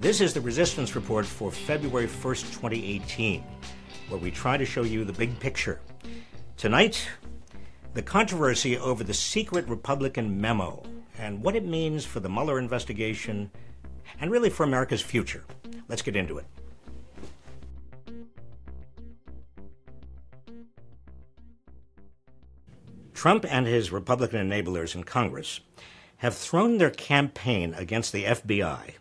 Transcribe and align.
This 0.00 0.22
is 0.22 0.32
the 0.32 0.40
Resistance 0.40 0.96
Report 0.96 1.26
for 1.26 1.52
February 1.52 2.06
1st, 2.06 2.52
2018, 2.54 3.44
where 4.08 4.18
we 4.18 4.30
try 4.30 4.56
to 4.56 4.64
show 4.64 4.82
you 4.82 5.04
the 5.04 5.12
big 5.12 5.38
picture. 5.38 5.78
Tonight, 6.56 7.06
the 7.92 8.02
controversy 8.02 8.78
over 8.78 9.04
the 9.04 9.14
secret 9.14 9.68
Republican 9.68 10.40
memo 10.40 10.82
and 11.18 11.42
what 11.42 11.54
it 11.54 11.66
means 11.66 12.06
for 12.06 12.20
the 12.20 12.28
Mueller 12.28 12.58
investigation 12.58 13.50
and 14.20 14.30
really 14.30 14.50
for 14.50 14.64
America's 14.64 15.02
future. 15.02 15.44
Let's 15.86 16.02
get 16.02 16.16
into 16.16 16.38
it. 16.38 16.46
Trump 23.20 23.44
and 23.50 23.66
his 23.66 23.92
Republican 23.92 24.48
enablers 24.48 24.94
in 24.94 25.04
Congress 25.04 25.60
have 26.16 26.34
thrown 26.34 26.78
their 26.78 26.88
campaign 26.88 27.74
against 27.74 28.12
the 28.14 28.24
FBI 28.24 28.92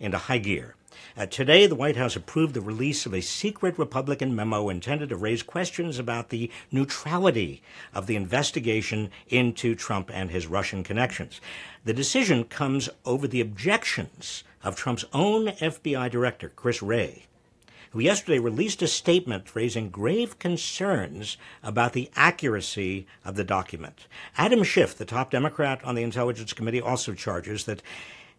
into 0.00 0.16
high 0.16 0.38
gear. 0.38 0.76
Uh, 1.14 1.26
today, 1.26 1.66
the 1.66 1.74
White 1.74 1.98
House 1.98 2.16
approved 2.16 2.54
the 2.54 2.62
release 2.62 3.04
of 3.04 3.12
a 3.12 3.20
secret 3.20 3.78
Republican 3.78 4.34
memo 4.34 4.70
intended 4.70 5.10
to 5.10 5.16
raise 5.16 5.42
questions 5.42 5.98
about 5.98 6.30
the 6.30 6.50
neutrality 6.72 7.60
of 7.92 8.06
the 8.06 8.16
investigation 8.16 9.10
into 9.28 9.74
Trump 9.74 10.10
and 10.10 10.30
his 10.30 10.46
Russian 10.46 10.82
connections. 10.82 11.42
The 11.84 11.92
decision 11.92 12.44
comes 12.44 12.88
over 13.04 13.28
the 13.28 13.42
objections 13.42 14.42
of 14.64 14.74
Trump's 14.74 15.04
own 15.12 15.48
FBI 15.48 16.10
director, 16.10 16.50
Chris 16.56 16.80
Wray, 16.80 17.26
who 17.96 18.02
yesterday 18.02 18.38
released 18.38 18.82
a 18.82 18.86
statement 18.86 19.56
raising 19.56 19.88
grave 19.88 20.38
concerns 20.38 21.38
about 21.62 21.94
the 21.94 22.10
accuracy 22.14 23.06
of 23.24 23.36
the 23.36 23.44
document. 23.44 24.06
Adam 24.36 24.62
Schiff, 24.62 24.98
the 24.98 25.06
top 25.06 25.30
Democrat 25.30 25.82
on 25.82 25.94
the 25.94 26.02
Intelligence 26.02 26.52
Committee, 26.52 26.82
also 26.82 27.14
charges 27.14 27.64
that 27.64 27.80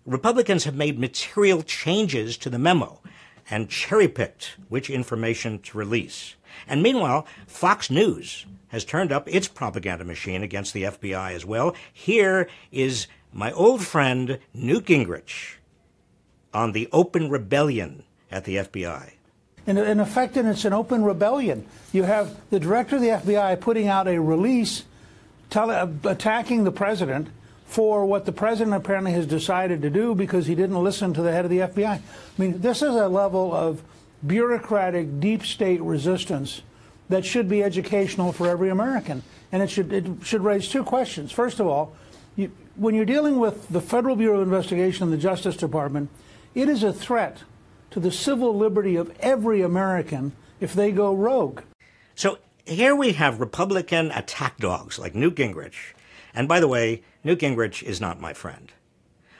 Republicans 0.05 0.65
have 0.65 0.75
made 0.75 0.99
material 0.99 1.63
changes 1.63 2.37
to 2.37 2.51
the 2.51 2.59
memo 2.59 3.01
and 3.49 3.67
cherry 3.67 4.07
picked 4.07 4.57
which 4.69 4.91
information 4.91 5.57
to 5.57 5.79
release. 5.79 6.35
And 6.67 6.83
meanwhile, 6.83 7.25
Fox 7.47 7.89
News 7.89 8.45
has 8.67 8.85
turned 8.85 9.11
up 9.11 9.27
its 9.27 9.47
propaganda 9.47 10.05
machine 10.05 10.43
against 10.43 10.71
the 10.71 10.83
FBI 10.83 11.31
as 11.33 11.45
well. 11.45 11.75
Here 11.91 12.47
is 12.71 13.07
my 13.33 13.51
old 13.53 13.83
friend 13.83 14.37
Newt 14.53 14.85
Gingrich 14.85 15.55
on 16.53 16.73
the 16.73 16.87
open 16.91 17.31
rebellion 17.31 18.03
at 18.29 18.43
the 18.43 18.57
FBI. 18.57 19.13
In, 19.67 19.99
effect, 19.99 20.37
it's 20.37 20.63
an 20.63 20.71
open 20.71 21.03
rebellion. 21.03 21.67
You 21.91 22.03
have 22.03 22.35
the 22.49 22.59
director 22.59 22.95
of 22.95 23.01
the 23.01 23.09
FBI 23.09 23.59
putting 23.59 23.89
out 23.89 24.07
a 24.07 24.17
release 24.17 24.85
uh, 25.53 25.87
attacking 26.05 26.63
the 26.63 26.71
president 26.71 27.27
for 27.65 28.05
what 28.05 28.25
the 28.25 28.31
president 28.31 28.73
apparently 28.73 29.11
has 29.11 29.27
decided 29.27 29.81
to 29.81 29.89
do 29.89 30.15
because 30.15 30.47
he 30.47 30.55
didn't 30.55 30.81
listen 30.81 31.13
to 31.13 31.21
the 31.21 31.33
head 31.33 31.43
of 31.43 31.51
the 31.51 31.59
FBI. 31.59 31.85
I 31.85 32.01
mean, 32.37 32.61
this 32.61 32.81
is 32.81 32.95
a 32.95 33.09
level 33.09 33.53
of 33.53 33.83
bureaucratic 34.25 35.19
deep 35.19 35.45
state 35.45 35.81
resistance 35.81 36.61
that 37.09 37.25
should 37.25 37.49
be 37.49 37.61
educational 37.61 38.31
for 38.31 38.47
every 38.47 38.69
American. 38.69 39.21
And 39.51 39.61
it 39.61 39.69
should, 39.69 39.91
it 39.91 40.05
should 40.23 40.41
raise 40.41 40.69
two 40.69 40.83
questions. 40.83 41.33
First 41.33 41.59
of 41.59 41.67
all, 41.67 41.93
you, 42.37 42.51
when 42.77 42.95
you're 42.95 43.05
dealing 43.05 43.37
with 43.37 43.67
the 43.67 43.81
Federal 43.81 44.15
Bureau 44.15 44.39
of 44.39 44.47
Investigation 44.47 45.03
and 45.03 45.11
the 45.11 45.17
Justice 45.17 45.57
Department, 45.57 46.09
it 46.55 46.69
is 46.69 46.83
a 46.83 46.93
threat 46.93 47.39
to 47.91 47.99
the 47.99 48.11
civil 48.11 48.55
liberty 48.55 48.95
of 48.95 49.13
every 49.19 49.61
American 49.61 50.33
if 50.59 50.73
they 50.73 50.91
go 50.91 51.13
rogue. 51.13 51.61
So 52.15 52.39
here 52.65 52.95
we 52.95 53.13
have 53.13 53.39
Republican 53.39 54.11
attack 54.11 54.57
dogs 54.57 54.99
like 54.99 55.15
Newt 55.15 55.35
Gingrich. 55.35 55.93
And 56.33 56.47
by 56.47 56.59
the 56.59 56.67
way, 56.67 57.03
Newt 57.23 57.39
Gingrich 57.39 57.83
is 57.83 58.01
not 58.01 58.19
my 58.19 58.33
friend. 58.33 58.71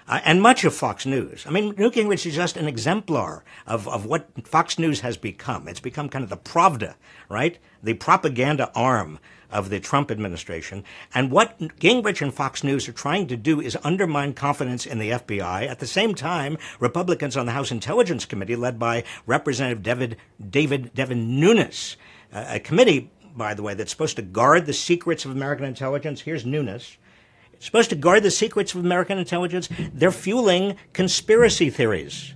Uh, 0.08 0.22
and 0.24 0.42
much 0.42 0.64
of 0.64 0.74
Fox 0.74 1.06
News. 1.06 1.46
I 1.46 1.52
mean, 1.52 1.76
Newt 1.78 1.96
Gingrich 1.96 2.26
is 2.26 2.36
just 2.36 2.56
an 2.56 2.68
exemplar 2.68 3.44
of, 3.66 3.88
of 3.90 4.06
what 4.06 4.48
Fox 4.48 4.80
News 4.80 5.02
has 5.02 5.18
become. 5.18 5.68
It's 5.68 5.82
become 5.82 6.08
kind 6.08 6.24
of 6.24 6.30
the 6.30 6.38
Pravda, 6.38 6.96
right? 7.28 7.58
The 7.84 7.94
propaganda 7.94 8.72
arm 8.74 9.20
of 9.52 9.70
the 9.70 9.80
Trump 9.80 10.10
administration. 10.10 10.84
And 11.14 11.32
what 11.32 11.60
Gingrich 11.60 12.22
and 12.22 12.34
Fox 12.34 12.64
News 12.64 12.88
are 12.88 12.94
trying 12.94 13.28
to 13.28 13.38
do 13.38 13.60
is 13.60 13.78
undermine 13.84 14.34
confidence 14.34 14.86
in 14.86 15.00
the 15.00 15.12
FBI. 15.12 15.68
At 15.68 15.80
the 15.80 15.88
same 15.88 16.16
time, 16.16 16.58
Republicans 16.80 17.36
on 17.36 17.46
the 17.46 17.52
House 17.52 17.72
Intelligence 17.72 18.26
Committee, 18.26 18.56
led 18.56 18.80
by 18.80 19.04
Representative 19.26 19.84
David, 19.84 20.18
David 20.50 20.94
Devin 20.94 21.40
Nunes, 21.40 21.98
uh, 22.32 22.46
a 22.48 22.60
committee, 22.60 23.12
by 23.36 23.54
the 23.54 23.64
way, 23.64 23.74
that's 23.74 23.92
supposed 23.92 24.16
to 24.16 24.22
guard 24.22 24.66
the 24.66 24.74
secrets 24.74 25.26
of 25.26 25.32
American 25.32 25.66
intelligence. 25.66 26.22
Here's 26.22 26.46
Nunes 26.46 26.98
supposed 27.60 27.90
to 27.90 27.96
guard 27.96 28.24
the 28.24 28.32
secrets 28.32 28.74
of 28.74 28.84
American 28.84 29.18
intelligence. 29.18 29.70
They're 29.94 30.12
fueling 30.12 30.78
conspiracy 30.94 31.70
theories. 31.70 32.34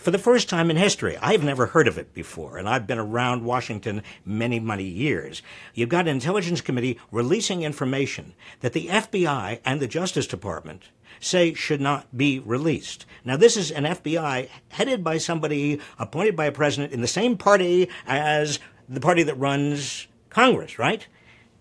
For 0.00 0.10
the 0.10 0.18
first 0.18 0.48
time 0.48 0.70
in 0.70 0.78
history, 0.78 1.18
I've 1.18 1.44
never 1.44 1.66
heard 1.66 1.86
of 1.86 1.98
it 1.98 2.14
before, 2.14 2.56
and 2.56 2.66
I've 2.66 2.86
been 2.86 2.98
around 2.98 3.44
Washington 3.44 4.02
many, 4.24 4.58
many 4.58 4.84
years. 4.84 5.42
You've 5.74 5.90
got 5.90 6.06
an 6.06 6.14
intelligence 6.14 6.62
committee 6.62 6.98
releasing 7.10 7.62
information 7.62 8.34
that 8.60 8.72
the 8.72 8.86
FBI 8.86 9.60
and 9.62 9.78
the 9.78 9.86
Justice 9.86 10.26
Department 10.26 10.88
say 11.20 11.52
should 11.52 11.82
not 11.82 12.16
be 12.16 12.38
released. 12.38 13.04
Now, 13.26 13.36
this 13.36 13.58
is 13.58 13.70
an 13.70 13.84
FBI 13.84 14.48
headed 14.70 15.04
by 15.04 15.18
somebody 15.18 15.78
appointed 15.98 16.34
by 16.34 16.46
a 16.46 16.52
president 16.52 16.94
in 16.94 17.02
the 17.02 17.06
same 17.06 17.36
party 17.36 17.90
as 18.06 18.58
the 18.88 19.00
party 19.00 19.22
that 19.24 19.34
runs 19.34 20.06
Congress, 20.30 20.78
right? 20.78 21.06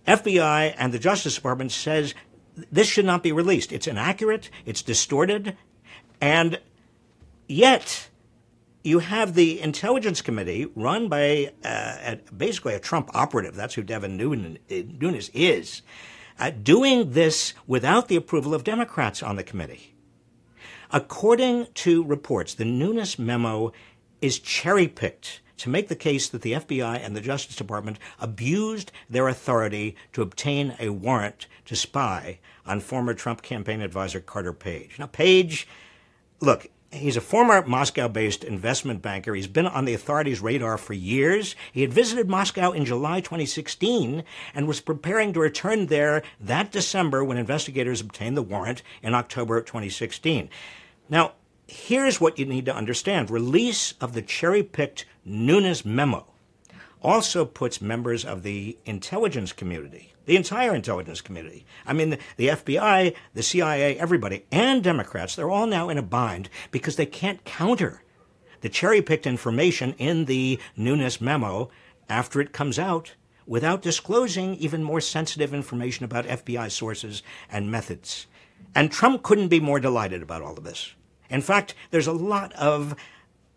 FBI 0.07 0.75
and 0.77 0.93
the 0.93 0.99
Justice 0.99 1.35
Department 1.35 1.73
says 1.73 2.13
this 2.71 2.87
should 2.87 3.05
not 3.05 3.23
be 3.23 3.31
released. 3.31 3.71
It's 3.71 3.87
inaccurate, 3.87 4.49
it's 4.65 4.81
distorted, 4.81 5.57
and 6.21 6.59
yet 7.47 8.09
you 8.83 8.99
have 8.99 9.33
the 9.33 9.59
Intelligence 9.61 10.21
Committee 10.21 10.67
run 10.75 11.09
by 11.09 11.51
uh, 11.63 12.15
basically 12.35 12.73
a 12.73 12.79
Trump 12.79 13.09
operative. 13.13 13.55
That's 13.55 13.75
who 13.75 13.83
Devin 13.83 14.17
Nunes 14.17 15.29
is, 15.33 15.81
uh, 16.39 16.51
doing 16.51 17.11
this 17.11 17.53
without 17.67 18.07
the 18.07 18.15
approval 18.15 18.53
of 18.53 18.63
Democrats 18.63 19.21
on 19.21 19.35
the 19.35 19.43
committee. 19.43 19.95
According 20.91 21.67
to 21.75 22.03
reports, 22.03 22.53
the 22.53 22.65
Nunes 22.65 23.19
memo 23.19 23.73
is 24.21 24.39
cherry 24.39 24.87
picked 24.87 25.41
to 25.57 25.69
make 25.69 25.89
the 25.89 25.95
case 25.95 26.29
that 26.29 26.41
the 26.41 26.53
FBI 26.53 27.05
and 27.05 27.15
the 27.15 27.21
Justice 27.21 27.55
Department 27.55 27.99
abused 28.19 28.91
their 29.09 29.27
authority 29.27 29.95
to 30.13 30.21
obtain 30.21 30.75
a 30.79 30.89
warrant 30.89 31.47
to 31.65 31.75
spy 31.75 32.39
on 32.65 32.79
former 32.79 33.13
Trump 33.13 33.41
campaign 33.41 33.81
advisor 33.81 34.21
Carter 34.21 34.53
Page. 34.53 34.97
Now, 34.99 35.07
Page, 35.07 35.67
look, 36.39 36.69
He's 36.91 37.17
a 37.17 37.21
former 37.21 37.63
Moscow 37.67 38.07
based 38.07 38.43
investment 38.43 39.03
banker. 39.03 39.35
He's 39.35 39.45
been 39.45 39.67
on 39.67 39.85
the 39.85 39.93
authorities' 39.93 40.41
radar 40.41 40.75
for 40.75 40.93
years. 40.93 41.55
He 41.71 41.81
had 41.81 41.93
visited 41.93 42.27
Moscow 42.27 42.71
in 42.71 42.83
July 42.83 43.19
2016 43.21 44.23
and 44.55 44.67
was 44.67 44.81
preparing 44.81 45.31
to 45.33 45.39
return 45.39 45.85
there 45.85 46.23
that 46.39 46.71
December 46.71 47.23
when 47.23 47.37
investigators 47.37 48.01
obtained 48.01 48.35
the 48.35 48.41
warrant 48.41 48.81
in 49.03 49.13
October 49.13 49.61
2016. 49.61 50.49
Now, 51.09 51.33
here's 51.71 52.19
what 52.19 52.39
you 52.39 52.45
need 52.45 52.65
to 52.65 52.75
understand 52.75 53.29
release 53.29 53.93
of 54.01 54.13
the 54.13 54.21
cherry 54.21 54.63
picked 54.63 55.05
Nunes 55.25 55.85
memo 55.85 56.25
also 57.01 57.45
puts 57.45 57.81
members 57.81 58.25
of 58.25 58.43
the 58.43 58.77
intelligence 58.85 59.53
community, 59.53 60.13
the 60.25 60.35
entire 60.35 60.75
intelligence 60.75 61.21
community, 61.21 61.65
I 61.85 61.93
mean, 61.93 62.09
the, 62.09 62.19
the, 62.37 62.47
FBI, 62.49 63.15
the 63.33 63.43
CIA, 63.43 63.97
everybody, 63.97 64.45
and 64.51 64.83
Democrats, 64.83 65.35
they're 65.35 65.49
all 65.49 65.67
now 65.67 65.89
in 65.89 65.97
a 65.97 66.03
bind 66.03 66.49
because 66.71 66.97
they 66.97 67.05
can't 67.05 67.43
counter 67.45 68.03
the 68.61 68.69
cherry 68.69 69.01
picked 69.01 69.25
information 69.25 69.93
in 69.97 70.25
the 70.25 70.59
Nunes 70.75 71.21
memo 71.21 71.69
after 72.09 72.41
it 72.41 72.51
comes 72.51 72.77
out 72.77 73.15
without 73.45 73.81
disclosing 73.81 74.55
even 74.55 74.83
more 74.83 75.01
sensitive 75.01 75.53
information 75.53 76.03
about 76.03 76.25
FBI 76.25 76.69
sources 76.69 77.23
and 77.49 77.71
methods. 77.71 78.27
And 78.75 78.91
Trump 78.91 79.23
couldn't 79.23 79.47
be 79.47 79.59
more 79.59 79.79
delighted 79.79 80.21
about 80.21 80.41
all 80.41 80.57
of 80.57 80.63
this. 80.63 80.93
In 81.29 81.41
fact, 81.41 81.75
there's 81.91 82.07
a 82.07 82.13
lot 82.13 82.53
of 82.53 82.95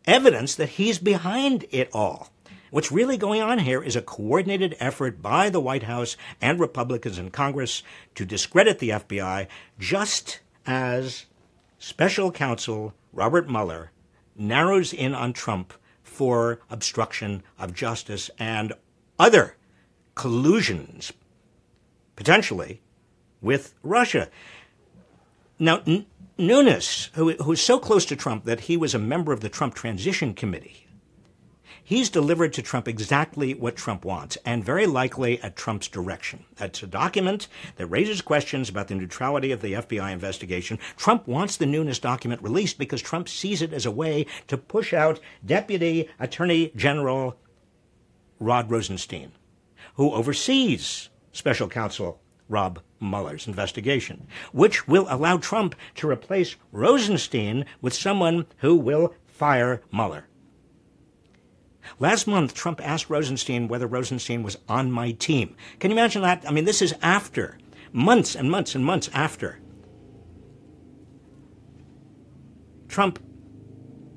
evidence 0.05 0.55
that 0.55 0.71
he's 0.71 0.99
behind 0.99 1.67
it 1.71 1.89
all. 1.93 2.29
What's 2.71 2.91
really 2.91 3.19
going 3.19 3.43
on 3.43 3.59
here 3.61 3.83
is 3.83 3.97
a 3.97 4.03
coordinated 4.03 4.77
effort 4.81 5.21
by 5.21 5.51
the 5.51 5.61
White 5.61 5.83
House 5.83 6.17
and 6.41 6.59
Republicans 6.59 7.19
in 7.19 7.31
Congress 7.31 7.83
to 8.15 8.25
discredit 8.25 8.79
the 8.79 8.91
FBI, 8.91 9.47
just 9.79 10.41
as 10.67 11.27
special 11.79 12.33
counsel 12.33 12.95
Robert 13.13 13.49
Mueller 13.49 13.91
narrows 14.37 14.93
in 14.93 15.15
on 15.15 15.33
Trump 15.33 15.75
for 16.03 16.61
obstruction 16.71 17.43
of 17.59 17.75
justice 17.75 18.31
and 18.39 18.73
other 19.19 19.57
collusions, 20.15 21.13
potentially, 22.17 22.81
with 23.41 23.75
Russia. 23.83 24.29
Now, 25.58 25.82
Nunes, 26.38 27.10
who, 27.14 27.32
who's 27.34 27.60
so 27.60 27.78
close 27.78 28.04
to 28.06 28.16
Trump 28.16 28.44
that 28.44 28.60
he 28.60 28.76
was 28.76 28.94
a 28.94 28.99
member 28.99 29.32
of 29.32 29.40
the 29.40 29.49
Trump 29.49 29.75
Transition 29.75 30.34
Committee, 30.34 30.87
He's 31.84 32.08
delivered 32.08 32.54
to 32.54 32.62
Trump 32.62 32.88
exactly 32.88 33.52
what 33.52 33.76
Trump 33.76 34.04
wants, 34.04 34.38
and 34.46 34.64
very 34.64 34.87
likely 34.87 35.43
at 35.43 35.56
Trump's 35.56 35.88
direction. 35.88 36.46
That's 36.56 36.82
a 36.82 36.87
document 36.87 37.49
that 37.76 37.88
raises 37.88 38.22
questions 38.22 38.70
about 38.70 38.88
the 38.88 38.94
neutrality 38.94 39.52
of 39.52 39.60
the 39.60 39.75
FBI 39.75 40.10
investigation. 40.10 40.78
Trump 40.96 41.26
wants 41.26 41.58
the 41.58 41.66
Nunes 41.66 41.99
document 41.99 42.43
released 42.43 42.78
because 42.78 43.02
Trump 43.02 43.28
sees 43.28 43.60
it 43.60 43.75
as 43.75 43.84
a 43.84 43.90
way 43.90 44.25
to 44.46 44.56
push 44.56 44.94
out 44.94 45.20
Deputy 45.44 46.08
Attorney 46.19 46.72
General 46.75 47.37
Rod 48.38 48.70
Rosenstein, 48.70 49.32
who 49.96 50.12
oversees 50.12 51.10
special 51.32 51.69
counsel 51.69 52.22
Rob 52.52 52.81
Mueller's 53.00 53.49
investigation, 53.49 54.28
which 54.52 54.87
will 54.87 55.06
allow 55.08 55.38
Trump 55.38 55.75
to 55.96 56.08
replace 56.08 56.54
Rosenstein 56.70 57.64
with 57.81 57.94
someone 57.94 58.46
who 58.58 58.76
will 58.76 59.14
fire 59.26 59.82
Mueller. 59.90 60.28
Last 61.99 62.26
month, 62.28 62.54
Trump 62.54 62.81
asked 62.87 63.10
Rosenstein 63.10 63.66
whether 63.66 63.87
Rosenstein 63.88 64.43
was 64.43 64.58
on 64.69 64.93
my 64.93 65.12
team. 65.12 65.56
Can 65.81 65.90
you 65.90 65.96
imagine 65.96 66.22
that? 66.22 66.44
I 66.46 66.52
mean, 66.52 66.64
this 66.64 66.81
is 66.82 66.94
after, 67.02 67.58
months 67.93 68.37
and 68.37 68.50
months 68.50 68.75
and 68.75 68.84
months 68.84 69.10
after. 69.12 69.58
Trump 72.87 73.19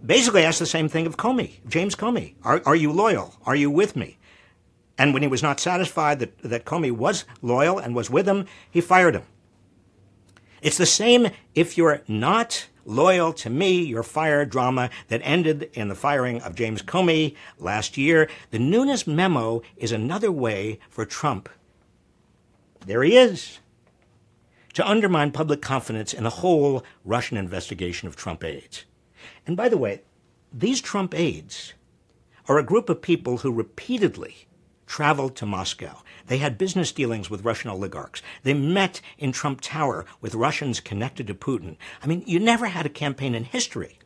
basically 0.06 0.44
asked 0.44 0.60
the 0.60 0.66
same 0.66 0.90
thing 0.90 1.08
of 1.08 1.18
Comey, 1.18 1.66
James 1.68 1.96
Comey. 1.96 2.36
Are, 2.44 2.62
are 2.66 2.76
you 2.76 2.92
loyal? 2.92 3.36
Are 3.46 3.56
you 3.56 3.72
with 3.72 3.96
me? 3.96 4.20
And 4.98 5.14
when 5.14 5.22
he 5.22 5.28
was 5.28 5.44
not 5.44 5.60
satisfied 5.60 6.20
that, 6.20 6.38
that 6.40 6.66
Comey 6.66 6.92
was 6.92 7.26
loyal 7.42 7.78
and 7.80 7.96
was 7.96 8.10
with 8.10 8.28
him, 8.28 8.46
he 8.70 8.82
fired 8.82 9.16
him. 9.16 9.24
It's 10.62 10.78
the 10.78 10.86
same 10.86 11.28
if 11.54 11.78
you're 11.78 12.02
not 12.08 12.68
loyal 12.86 13.34
to 13.34 13.50
me, 13.50 13.84
your 13.84 14.04
fire 14.04 14.46
drama 14.46 14.90
that 15.10 15.22
ended 15.24 15.70
in 15.74 15.90
the 15.90 15.96
firing 15.96 16.42
of 16.42 16.56
James 16.56 16.82
Comey 16.82 17.36
last 17.58 17.98
year. 17.98 18.30
The 18.52 18.60
Nunes 18.60 19.06
memo 19.06 19.62
is 19.76 19.92
another 19.92 20.32
way 20.32 20.80
for 20.90 21.06
Trump. 21.06 21.50
There 22.86 23.04
he 23.04 23.18
is. 23.18 23.60
To 24.74 24.88
undermine 24.88 25.32
public 25.32 25.62
confidence 25.62 26.14
in 26.14 26.24
the 26.24 26.30
whole 26.30 26.84
Russian 27.04 27.38
investigation 27.38 28.08
of 28.08 28.16
Trump 28.16 28.44
aides. 28.44 28.86
And 29.48 29.58
by 29.58 29.70
the 29.70 29.78
way, 29.78 30.02
these 30.54 30.82
Trump 30.82 31.14
aides 31.16 31.74
are 32.48 32.60
a 32.60 32.64
group 32.64 32.90
of 32.90 33.02
people 33.02 33.38
who 33.38 33.52
repeatedly 33.52 34.48
traveled 34.86 35.36
to 35.36 35.46
Moscow. 35.46 36.02
They 36.28 36.38
had 36.38 36.58
business 36.58 36.92
dealings 36.92 37.30
with 37.30 37.46
Russian 37.46 37.70
oligarchs. 37.70 38.22
They 38.44 38.54
met 38.54 39.02
in 39.18 39.32
Trump 39.32 39.62
Tower 39.62 40.06
with 40.22 40.36
Russians 40.36 40.80
connected 40.80 41.28
to 41.28 41.36
Putin. 41.36 41.78
I 42.04 42.08
mean, 42.08 42.24
you 42.26 42.40
never 42.40 42.68
had 42.68 42.86
a 42.86 42.90
campaign 42.90 43.36
in 43.36 43.44
history 43.44 44.00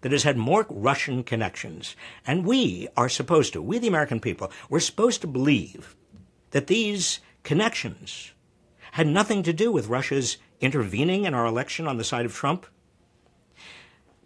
that 0.00 0.12
has 0.12 0.22
had 0.22 0.36
more 0.36 0.66
Russian 0.68 1.24
connections. 1.24 1.96
And 2.26 2.44
we 2.44 2.88
are 2.96 3.08
supposed 3.08 3.52
to, 3.52 3.62
we 3.62 3.78
the 3.78 3.88
American 3.88 4.20
people, 4.20 4.50
we're 4.68 4.80
supposed 4.80 5.20
to 5.22 5.26
believe 5.26 5.96
that 6.50 6.68
these 6.68 7.20
connections 7.42 8.32
had 8.92 9.06
nothing 9.06 9.42
to 9.42 9.52
do 9.52 9.70
with 9.70 9.88
Russia's 9.88 10.38
intervening 10.60 11.24
in 11.24 11.34
our 11.34 11.46
election 11.46 11.86
on 11.86 11.96
the 11.96 12.04
side 12.04 12.26
of 12.26 12.34
Trump. 12.34 12.66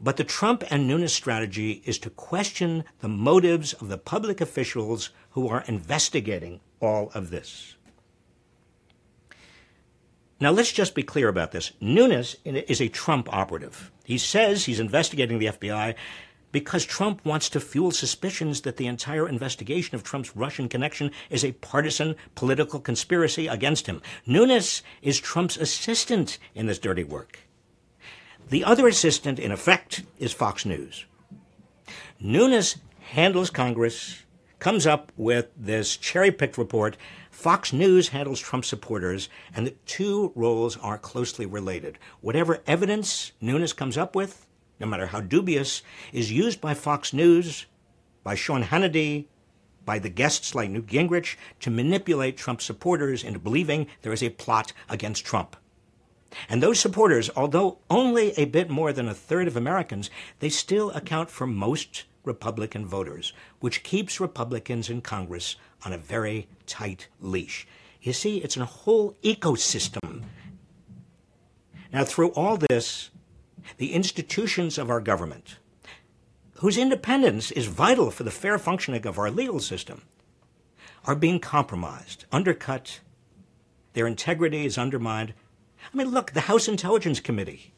But 0.03 0.17
the 0.17 0.25
Trump 0.25 0.65
and 0.69 0.89
Nunes 0.89 1.13
strategy 1.13 1.83
is 1.85 1.99
to 2.01 2.11
question 2.11 2.85
the 3.01 3.09
motives 3.09 3.73
of 3.75 3.89
the 3.89 3.99
public 3.99 4.41
officials 4.41 5.11
who 5.31 5.49
are 5.49 5.65
investigating 5.69 6.61
all 6.81 7.11
of 7.15 7.31
this. 7.31 7.77
Now, 10.41 10.51
let's 10.51 10.73
just 10.73 10.97
be 10.97 11.05
clear 11.05 11.29
about 11.29 11.53
this. 11.53 11.71
Nunes 11.81 12.35
is 12.45 12.81
a 12.81 12.89
Trump 12.89 13.33
operative. 13.33 13.93
He 14.05 14.19
says 14.19 14.65
he's 14.65 14.81
investigating 14.81 15.39
the 15.39 15.47
FBI 15.47 15.95
because 16.51 16.85
Trump 16.85 17.25
wants 17.25 17.49
to 17.51 17.61
fuel 17.61 17.93
suspicions 17.93 18.63
that 18.63 18.77
the 18.77 18.89
entire 18.89 19.29
investigation 19.29 19.95
of 19.95 20.03
Trump's 20.03 20.35
Russian 20.37 20.69
connection 20.69 21.13
is 21.31 21.45
a 21.45 21.53
partisan 21.53 22.17
political 22.35 22.81
conspiracy 22.81 23.47
against 23.47 23.87
him. 23.87 24.03
Nunes 24.27 24.83
is 25.01 25.21
Trump's 25.21 25.57
assistant 25.57 26.39
in 26.57 26.67
this 26.67 26.81
dirty 26.81 27.05
work. 27.05 27.39
The 28.53 28.65
other 28.65 28.87
assistant, 28.87 29.39
in 29.39 29.51
effect, 29.51 30.03
is 30.19 30.35
Fox 30.35 30.67
News. 30.67 31.07
Nunes 32.21 32.77
handles 33.01 33.49
Congress, 33.49 34.25
comes 34.59 34.87
up 34.87 35.11
with 35.17 35.49
this 35.57 35.97
cherry 35.97 36.31
picked 36.31 36.59
report. 36.59 36.99
Fox 37.31 37.73
News 37.73 38.09
handles 38.09 38.41
Trump 38.41 38.67
supporters, 38.67 39.31
and 39.57 39.67
the 39.67 39.75
two 39.87 40.33
roles 40.35 40.77
are 40.77 40.99
closely 40.99 41.47
related. 41.47 41.99
Whatever 42.21 42.61
evidence 42.67 43.33
Nunes 43.41 43.73
comes 43.73 43.97
up 43.97 44.15
with, 44.15 44.47
no 44.79 44.87
matter 44.87 45.07
how 45.07 45.23
dubious, 45.23 45.81
is 46.13 46.31
used 46.31 46.61
by 46.61 46.75
Fox 46.75 47.15
News, 47.15 47.65
by 48.23 48.35
Sean 48.35 48.65
Hannity, 48.65 49.29
by 49.87 49.99
the 49.99 50.11
guests 50.11 50.55
like 50.55 50.69
Newt 50.69 50.89
Gingrich 50.89 51.37
to 51.61 51.71
manipulate 51.71 52.37
Trump 52.37 52.61
supporters 52.61 53.25
into 53.25 53.39
believing 53.39 53.87
there 54.03 54.13
is 54.13 54.23
a 54.23 54.29
plot 54.29 54.75
against 54.91 55.25
Trump. 55.25 55.57
And 56.49 56.63
those 56.63 56.81
supporters, 56.81 57.31
although 57.37 57.79
only 57.91 58.33
a 58.33 58.47
bit 58.47 58.71
more 58.71 58.93
than 58.93 59.09
a 59.09 59.15
third 59.15 59.47
of 59.47 59.57
Americans, 59.57 60.11
they 60.39 60.49
still 60.49 60.91
account 60.93 61.31
for 61.31 61.47
most 61.47 62.05
Republican 62.25 62.87
voters, 62.87 63.33
which 63.61 63.83
keeps 63.83 64.21
Republicans 64.21 64.89
in 64.89 65.01
Congress 65.01 65.57
on 65.85 65.93
a 65.93 65.99
very 65.99 66.49
tight 66.67 67.09
leash. 67.21 67.67
You 68.01 68.13
see, 68.13 68.39
it's 68.39 68.57
a 68.57 68.65
whole 68.65 69.17
ecosystem. 69.23 70.23
Now, 71.93 72.05
through 72.05 72.31
all 72.31 72.57
this, 72.57 73.11
the 73.77 73.93
institutions 73.93 74.79
of 74.79 74.91
our 74.91 75.01
government, 75.01 75.59
whose 76.57 76.79
independence 76.79 77.51
is 77.51 77.67
vital 77.67 78.11
for 78.11 78.23
the 78.23 78.31
fair 78.31 78.59
functioning 78.59 79.07
of 79.07 79.19
our 79.19 79.31
legal 79.31 79.61
system, 79.61 80.03
are 81.05 81.17
being 81.17 81.41
compromised, 81.41 82.25
undercut. 82.31 83.01
Their 83.95 84.07
integrity 84.07 84.65
is 84.65 84.79
undermined 84.79 85.35
I 85.93 85.97
mean, 85.97 86.11
look, 86.11 86.33
the 86.33 86.43
House 86.43 86.69
Intelligence 86.69 87.21
Committee, 87.21 87.75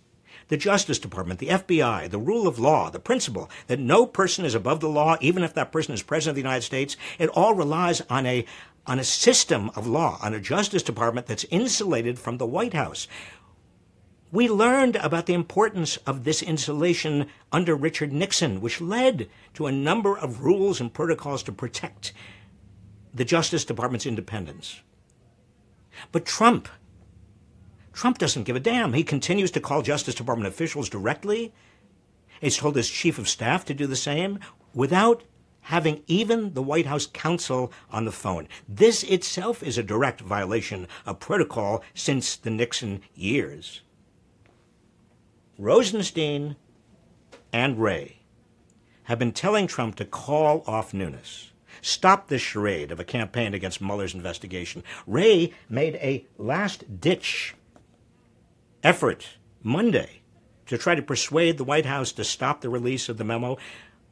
the 0.48 0.56
Justice 0.56 0.98
Department, 0.98 1.40
the 1.40 1.48
FBI, 1.48 2.08
the 2.10 2.18
rule 2.18 2.46
of 2.46 2.58
law, 2.58 2.88
the 2.90 3.00
principle 3.00 3.50
that 3.66 3.80
no 3.80 4.06
person 4.06 4.44
is 4.44 4.54
above 4.54 4.80
the 4.80 4.88
law, 4.88 5.16
even 5.20 5.42
if 5.42 5.54
that 5.54 5.72
person 5.72 5.94
is 5.94 6.02
President 6.02 6.32
of 6.32 6.36
the 6.36 6.48
United 6.48 6.62
States, 6.62 6.96
it 7.18 7.28
all 7.30 7.54
relies 7.54 8.02
on 8.02 8.24
a, 8.26 8.44
on 8.86 9.00
a 9.00 9.04
system 9.04 9.70
of 9.74 9.86
law, 9.86 10.18
on 10.22 10.32
a 10.32 10.40
Justice 10.40 10.82
Department 10.82 11.26
that's 11.26 11.44
insulated 11.50 12.18
from 12.18 12.38
the 12.38 12.46
White 12.46 12.74
House. 12.74 13.08
We 14.30 14.48
learned 14.48 14.96
about 14.96 15.26
the 15.26 15.34
importance 15.34 15.96
of 15.98 16.24
this 16.24 16.42
insulation 16.42 17.26
under 17.50 17.74
Richard 17.74 18.12
Nixon, 18.12 18.60
which 18.60 18.80
led 18.80 19.28
to 19.54 19.66
a 19.66 19.72
number 19.72 20.16
of 20.16 20.42
rules 20.42 20.80
and 20.80 20.92
protocols 20.92 21.42
to 21.44 21.52
protect 21.52 22.12
the 23.12 23.24
Justice 23.24 23.64
Department's 23.64 24.06
independence. 24.06 24.82
But 26.10 26.26
Trump 26.26 26.68
Trump 27.94 28.18
doesn't 28.18 28.42
give 28.42 28.56
a 28.56 28.60
damn. 28.60 28.92
He 28.92 29.04
continues 29.04 29.50
to 29.52 29.60
call 29.60 29.80
Justice 29.80 30.16
Department 30.16 30.48
officials 30.48 30.88
directly. 30.88 31.54
He's 32.40 32.56
told 32.56 32.76
his 32.76 32.90
chief 32.90 33.18
of 33.18 33.28
staff 33.28 33.64
to 33.66 33.74
do 33.74 33.86
the 33.86 33.96
same 33.96 34.40
without 34.74 35.22
having 35.62 36.02
even 36.06 36.52
the 36.52 36.62
White 36.62 36.86
House 36.86 37.06
counsel 37.06 37.72
on 37.90 38.04
the 38.04 38.12
phone. 38.12 38.48
This 38.68 39.02
itself 39.04 39.62
is 39.62 39.78
a 39.78 39.82
direct 39.82 40.20
violation 40.20 40.86
of 41.06 41.20
protocol 41.20 41.82
since 41.94 42.36
the 42.36 42.50
Nixon 42.50 43.00
years. 43.14 43.80
Rosenstein 45.56 46.56
and 47.52 47.78
Wray 47.78 48.18
have 49.04 49.18
been 49.18 49.32
telling 49.32 49.66
Trump 49.66 49.94
to 49.94 50.04
call 50.04 50.64
off 50.66 50.92
Nunes. 50.92 51.52
Stop 51.80 52.28
this 52.28 52.42
charade 52.42 52.90
of 52.90 52.98
a 52.98 53.04
campaign 53.04 53.54
against 53.54 53.80
Mueller's 53.80 54.14
investigation. 54.14 54.82
Wray 55.06 55.52
made 55.68 55.94
a 55.96 56.26
last 56.36 57.00
ditch 57.00 57.54
effort 58.84 59.26
Monday 59.62 60.20
to 60.66 60.78
try 60.78 60.94
to 60.94 61.02
persuade 61.02 61.58
the 61.58 61.64
White 61.64 61.86
House 61.86 62.12
to 62.12 62.24
stop 62.24 62.60
the 62.60 62.68
release 62.68 63.08
of 63.08 63.16
the 63.16 63.24
memo, 63.24 63.58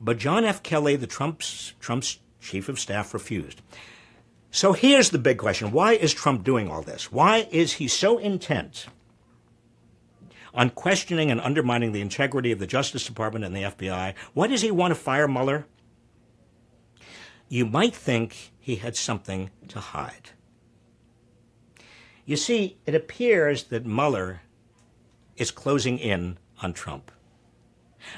but 0.00 0.18
John 0.18 0.44
F. 0.44 0.62
Kelly, 0.62 0.96
the 0.96 1.06
Trump's, 1.06 1.74
Trump's 1.78 2.18
chief 2.40 2.68
of 2.68 2.80
staff, 2.80 3.14
refused. 3.14 3.62
So 4.50 4.72
here's 4.72 5.10
the 5.10 5.18
big 5.18 5.38
question. 5.38 5.70
Why 5.70 5.92
is 5.92 6.12
Trump 6.12 6.44
doing 6.44 6.70
all 6.70 6.82
this? 6.82 7.12
Why 7.12 7.46
is 7.50 7.74
he 7.74 7.88
so 7.88 8.18
intent 8.18 8.86
on 10.52 10.70
questioning 10.70 11.30
and 11.30 11.40
undermining 11.40 11.92
the 11.92 12.02
integrity 12.02 12.52
of 12.52 12.58
the 12.58 12.66
Justice 12.66 13.06
Department 13.06 13.44
and 13.44 13.56
the 13.56 13.62
FBI? 13.62 14.14
Why 14.34 14.46
does 14.46 14.60
he 14.60 14.70
want 14.70 14.90
to 14.90 14.94
fire 14.94 15.28
Mueller? 15.28 15.66
You 17.48 17.64
might 17.64 17.94
think 17.94 18.52
he 18.58 18.76
had 18.76 18.96
something 18.96 19.50
to 19.68 19.80
hide. 19.80 20.30
You 22.24 22.36
see, 22.36 22.78
it 22.86 22.94
appears 22.94 23.64
that 23.64 23.86
Mueller 23.86 24.42
is 25.42 25.50
closing 25.50 25.98
in 25.98 26.38
on 26.62 26.72
Trump. 26.72 27.10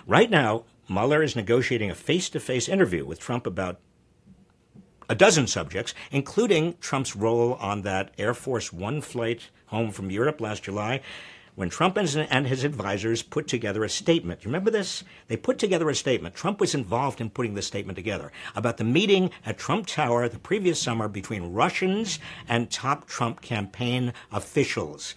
Right 0.07 0.31
now, 0.31 0.65
Mueller 0.89 1.23
is 1.23 1.35
negotiating 1.35 1.91
a 1.91 1.95
face 1.95 2.29
to 2.31 2.39
face 2.39 2.69
interview 2.69 3.05
with 3.05 3.19
Trump 3.19 3.47
about 3.47 3.81
a 5.09 5.15
dozen 5.15 5.47
subjects, 5.47 5.93
including 6.11 6.77
Trump's 6.81 7.17
role 7.17 7.55
on 7.55 7.83
that 7.83 8.13
Air 8.17 8.35
Force 8.35 8.73
One 8.73 9.01
flight 9.01 9.51
home 9.67 9.91
from 9.91 10.11
Europe 10.11 10.41
last 10.41 10.63
July. 10.63 11.01
when 11.55 11.71
Trump 11.71 11.97
and 11.97 12.47
his 12.47 12.65
advisors 12.65 13.23
put 13.23 13.47
together 13.47 13.85
a 13.85 13.89
statement. 13.89 14.43
You 14.43 14.49
remember 14.49 14.71
this? 14.71 15.05
They 15.29 15.37
put 15.37 15.59
together 15.59 15.89
a 15.89 15.95
statement. 15.95 16.35
Trump 16.35 16.61
was 16.61 16.75
involved 16.75 17.21
in 17.21 17.31
putting 17.31 17.55
this 17.55 17.67
statement 17.67 17.97
together 17.97 18.33
about 18.57 18.77
the 18.77 18.85
meeting 18.85 19.31
at 19.47 19.59
Trump 19.59 19.87
Tower 19.87 20.29
the 20.29 20.39
previous 20.39 20.81
summer 20.81 21.09
between 21.09 21.53
Russians 21.53 22.19
and 22.49 22.71
top 22.71 23.07
Trump 23.07 23.41
campaign 23.41 24.13
officials. 24.33 25.15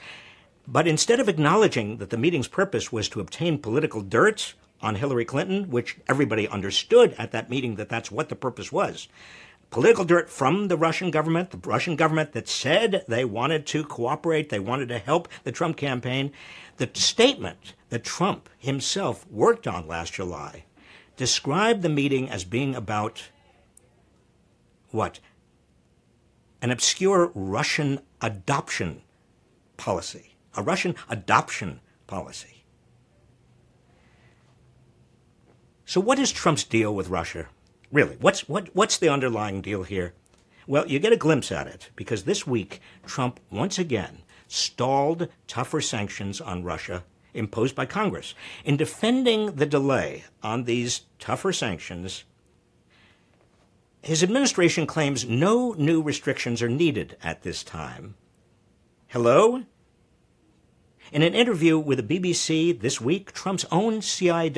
But 0.68 0.88
instead 0.88 1.20
of 1.22 1.30
acknowledging 1.30 1.98
that 1.98 2.10
the 2.10 2.18
meeting's 2.18 2.50
purpose 2.50 2.92
was 2.92 3.08
to 3.10 3.22
obtain 3.22 3.58
political 3.60 4.02
dirt 4.02 4.54
on 4.82 4.96
Hillary 4.96 5.24
Clinton, 5.24 5.70
which 5.70 5.98
everybody 6.10 6.48
understood 6.48 7.16
at 7.18 7.32
that 7.32 7.50
meeting 7.50 7.76
that 7.76 7.90
that's 7.90 8.12
what 8.12 8.28
the 8.30 8.36
purpose 8.36 8.72
was, 8.72 9.08
political 9.70 10.04
dirt 10.04 10.30
from 10.30 10.68
the 10.68 10.78
Russian 10.78 11.10
government, 11.10 11.52
the 11.52 11.70
Russian 11.70 11.96
government 11.96 12.34
that 12.34 12.50
said 12.50 13.06
they 13.08 13.24
wanted 13.26 13.66
to 13.68 13.84
cooperate, 13.84 14.50
they 14.50 14.60
wanted 14.60 14.90
to 14.90 15.00
help 15.00 15.28
the 15.44 15.52
Trump 15.52 15.78
campaign. 15.78 16.32
The 16.78 16.90
statement 16.94 17.74
that 17.90 18.04
Trump 18.04 18.50
himself 18.58 19.26
worked 19.32 19.68
on 19.68 19.88
last 19.88 20.14
July 20.14 20.66
described 21.16 21.82
the 21.82 21.90
meeting 21.90 22.30
as 22.30 22.44
being 22.44 22.76
about 22.76 23.30
what? 24.92 25.20
An 26.62 26.72
obscure 26.72 27.32
Russian 27.34 28.00
adoption 28.22 29.02
policy, 29.76 30.36
a 30.58 30.64
Russian 30.64 30.96
adoption 31.08 31.80
policy. 32.08 32.66
So, 35.86 36.02
what 36.02 36.20
is 36.20 36.32
Trump's 36.34 36.66
deal 36.66 36.94
with 36.94 37.08
Russia? 37.08 37.48
Really, 37.92 38.18
what's, 38.20 38.50
what, 38.50 38.76
what's 38.76 38.98
the 38.98 39.08
underlying 39.08 39.62
deal 39.62 39.84
here? 39.84 40.14
Well, 40.68 40.86
you 40.86 41.00
get 41.00 41.14
a 41.14 41.18
glimpse 41.18 41.50
at 41.50 41.68
it 41.68 41.92
because 41.96 42.24
this 42.24 42.46
week, 42.46 42.82
Trump 43.06 43.40
once 43.50 43.80
again 43.80 44.24
stalled 44.50 45.30
tougher 45.48 45.80
sanctions 45.80 46.42
on 46.42 46.64
Russia 46.64 47.06
imposed 47.34 47.76
by 47.76 47.86
Congress. 47.86 48.34
In 48.66 48.76
defending 48.76 49.56
the 49.56 49.66
delay 49.66 50.26
on 50.44 50.64
these 50.64 51.02
tougher 51.20 51.54
sanctions, 51.54 52.26
his 54.02 54.24
administration 54.24 54.88
claims 54.88 55.26
no 55.26 55.74
new 55.74 56.02
restrictions 56.02 56.62
are 56.62 56.70
needed 56.70 57.16
at 57.24 57.44
this 57.44 57.64
time. 57.64 58.16
Hello? 59.08 59.64
In 61.12 61.22
an 61.22 61.34
interview 61.34 61.80
with 61.80 62.06
the 62.06 62.20
BBC 62.20 62.80
this 62.80 63.00
week, 63.00 63.32
Trump's 63.32 63.66
own 63.72 64.02
CIA, 64.02 64.50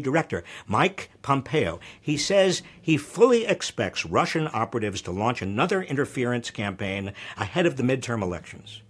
director, 0.00 0.42
Mike 0.66 1.10
Pompeo, 1.22 1.78
he 2.00 2.16
says 2.16 2.62
he 2.80 2.96
fully 2.96 3.46
expects 3.46 4.04
Russian 4.04 4.48
operatives 4.52 5.00
to 5.02 5.12
launch 5.12 5.42
another 5.42 5.82
interference 5.82 6.50
campaign 6.50 7.12
ahead 7.36 7.66
of 7.66 7.76
the 7.76 7.82
midterm 7.82 8.22
elections. 8.22 8.82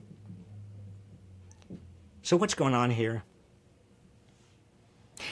So, 2.23 2.37
what's 2.37 2.55
going 2.55 2.75
on 2.75 2.91
here? 2.91 3.25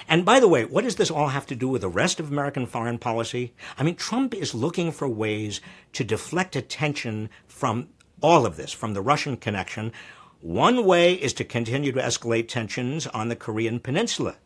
And 0.08 0.24
by 0.24 0.40
the 0.40 0.48
way, 0.48 0.64
what 0.64 0.84
does 0.84 0.96
this 0.96 1.10
all 1.10 1.28
have 1.28 1.46
to 1.46 1.56
do 1.56 1.68
with 1.68 1.82
the 1.82 1.88
rest 1.88 2.20
of 2.20 2.30
American 2.30 2.66
foreign 2.66 2.98
policy? 2.98 3.54
I 3.78 3.82
mean, 3.82 3.96
Trump 3.96 4.34
is 4.34 4.54
looking 4.54 4.92
for 4.92 5.08
ways 5.08 5.60
to 5.94 6.04
deflect 6.04 6.56
attention 6.56 7.30
from 7.46 7.88
all 8.20 8.46
of 8.46 8.56
this, 8.56 8.72
from 8.72 8.94
the 8.94 9.02
Russian 9.02 9.36
connection, 9.36 9.92
one 10.40 10.84
way 10.84 11.14
is 11.14 11.32
to 11.34 11.44
continue 11.44 11.92
to 11.92 12.00
escalate 12.00 12.48
tensions 12.48 13.06
on 13.08 13.28
the 13.28 13.36
Korean 13.36 13.80
Peninsula. 13.80 14.36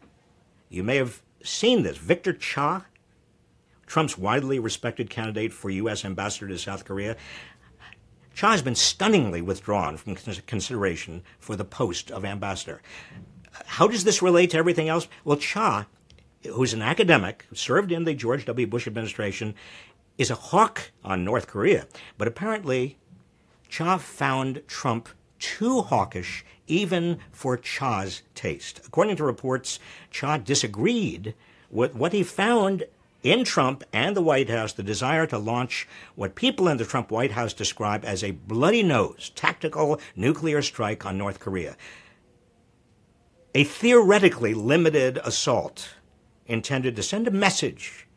You 0.69 0.83
may 0.83 0.97
have 0.97 1.23
seen 1.43 1.83
this. 1.83 1.97
Victor 1.97 2.33
Cha, 2.33 2.87
Trump's 3.87 4.19
widely 4.19 4.59
respected 4.59 5.11
candidate 5.11 5.53
for 5.53 5.71
U.S. 5.71 6.05
ambassador 6.05 6.49
to 6.49 6.59
South 6.59 6.85
Korea, 6.85 7.17
Cha 8.35 8.53
has 8.53 8.63
been 8.63 8.77
stunningly 8.77 9.43
withdrawn 9.43 9.97
from 9.97 10.15
consideration 10.15 11.23
for 11.41 11.57
the 11.57 11.65
post 11.65 12.13
of 12.13 12.25
ambassador. 12.25 12.81
How 13.67 13.89
does 13.89 14.05
this 14.05 14.23
relate 14.23 14.51
to 14.51 14.59
everything 14.59 14.89
else? 14.89 15.09
Well, 15.25 15.39
Cha, 15.39 15.87
who's 16.45 16.73
an 16.73 16.83
academic, 16.83 17.47
served 17.53 17.91
in 17.91 18.05
the 18.05 18.15
George 18.15 18.45
W. 18.45 18.67
Bush 18.67 18.87
administration, 18.87 19.55
is 20.19 20.31
a 20.31 20.37
hawk 20.37 20.93
on 21.03 21.25
North 21.25 21.49
Korea. 21.49 21.87
But 22.17 22.29
apparently, 22.29 22.99
Cha 23.69 23.99
found 23.99 24.63
Trump 24.69 25.09
too 25.39 25.83
hawkish 25.83 26.45
even 26.67 27.19
for 27.33 27.57
Cha's 27.57 28.23
taste. 28.35 28.81
According 28.87 29.17
to 29.17 29.25
reports, 29.25 29.79
Cha 30.11 30.39
disagreed 30.39 31.35
with 31.71 31.95
what 31.95 32.13
he 32.13 32.23
found 32.23 32.85
in 33.23 33.45
Trump 33.45 33.83
and 33.93 34.17
the 34.17 34.23
White 34.23 34.49
House 34.49 34.73
the 34.73 34.83
desire 34.83 35.27
to 35.27 35.39
launch 35.39 35.89
what 36.15 36.35
people 36.35 36.69
in 36.69 36.77
the 36.77 36.85
Trump 36.85 37.11
White 37.11 37.33
House 37.33 37.53
describe 37.53 38.05
as 38.05 38.23
a 38.23 38.31
bloody 38.31 38.83
nose 38.83 39.33
tactical 39.35 40.01
nuclear 40.15 40.63
strike 40.63 41.05
on 41.05 41.19
North 41.19 41.41
Korea. 41.41 41.77
A 43.55 43.65
theoretically 43.65 44.55
limited 44.55 45.19
assault 45.25 45.95
intended 46.47 46.95
to 46.97 47.03
send 47.03 47.27
a 47.27 47.33
message 47.33 48.08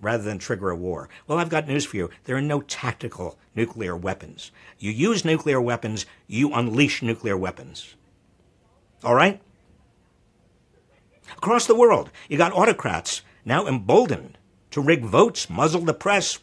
rather 0.00 0.22
than 0.22 0.38
trigger 0.38 0.70
a 0.70 0.76
war. 0.76 1.08
Well, 1.26 1.38
I've 1.38 1.48
got 1.48 1.68
news 1.68 1.84
for 1.84 1.96
you. 1.96 2.10
There 2.24 2.36
are 2.36 2.42
no 2.42 2.60
tactical 2.60 3.38
nuclear 3.54 3.96
weapons. 3.96 4.52
You 4.78 4.90
use 4.90 5.24
nuclear 5.24 5.60
weapons, 5.60 6.06
you 6.26 6.52
unleash 6.52 7.02
nuclear 7.02 7.36
weapons. 7.36 7.94
All 9.02 9.14
right? 9.14 9.40
Across 11.36 11.66
the 11.66 11.74
world, 11.74 12.10
you 12.28 12.38
got 12.38 12.52
autocrats 12.52 13.22
now 13.44 13.66
emboldened 13.66 14.38
to 14.70 14.80
rig 14.80 15.04
votes, 15.04 15.50
muzzle 15.50 15.82
the 15.82 15.94
press, 15.94 16.38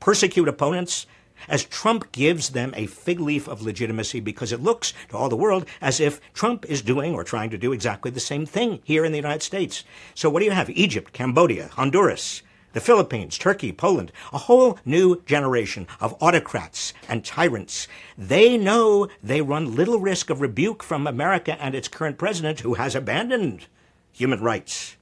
persecute 0.00 0.48
opponents, 0.48 1.06
as 1.48 1.64
Trump 1.64 2.10
gives 2.12 2.50
them 2.50 2.72
a 2.76 2.86
fig 2.86 3.20
leaf 3.20 3.48
of 3.48 3.62
legitimacy 3.62 4.20
because 4.20 4.52
it 4.52 4.62
looks 4.62 4.92
to 5.08 5.16
all 5.16 5.28
the 5.28 5.36
world 5.36 5.66
as 5.80 6.00
if 6.00 6.20
Trump 6.32 6.64
is 6.66 6.80
doing 6.80 7.14
or 7.14 7.24
trying 7.24 7.50
to 7.50 7.58
do 7.58 7.72
exactly 7.72 8.10
the 8.10 8.20
same 8.20 8.46
thing 8.46 8.80
here 8.84 9.04
in 9.04 9.12
the 9.12 9.18
United 9.18 9.42
States. 9.42 9.84
So 10.14 10.30
what 10.30 10.40
do 10.40 10.46
you 10.46 10.52
have? 10.52 10.70
Egypt, 10.70 11.12
Cambodia, 11.12 11.68
Honduras, 11.72 12.42
the 12.74 12.80
Philippines, 12.80 13.38
Turkey, 13.38 13.72
Poland, 13.72 14.12
a 14.32 14.38
whole 14.38 14.78
new 14.84 15.22
generation 15.22 15.86
of 16.00 16.14
autocrats 16.20 16.92
and 17.08 17.24
tyrants. 17.24 17.88
They 18.18 18.58
know 18.58 19.08
they 19.22 19.40
run 19.40 19.74
little 19.74 20.00
risk 20.00 20.28
of 20.28 20.42
rebuke 20.42 20.82
from 20.82 21.06
America 21.06 21.56
and 21.62 21.74
its 21.74 21.88
current 21.88 22.18
president, 22.18 22.60
who 22.60 22.74
has 22.74 22.94
abandoned 22.94 23.66
human 24.12 24.42
rights 24.42 24.96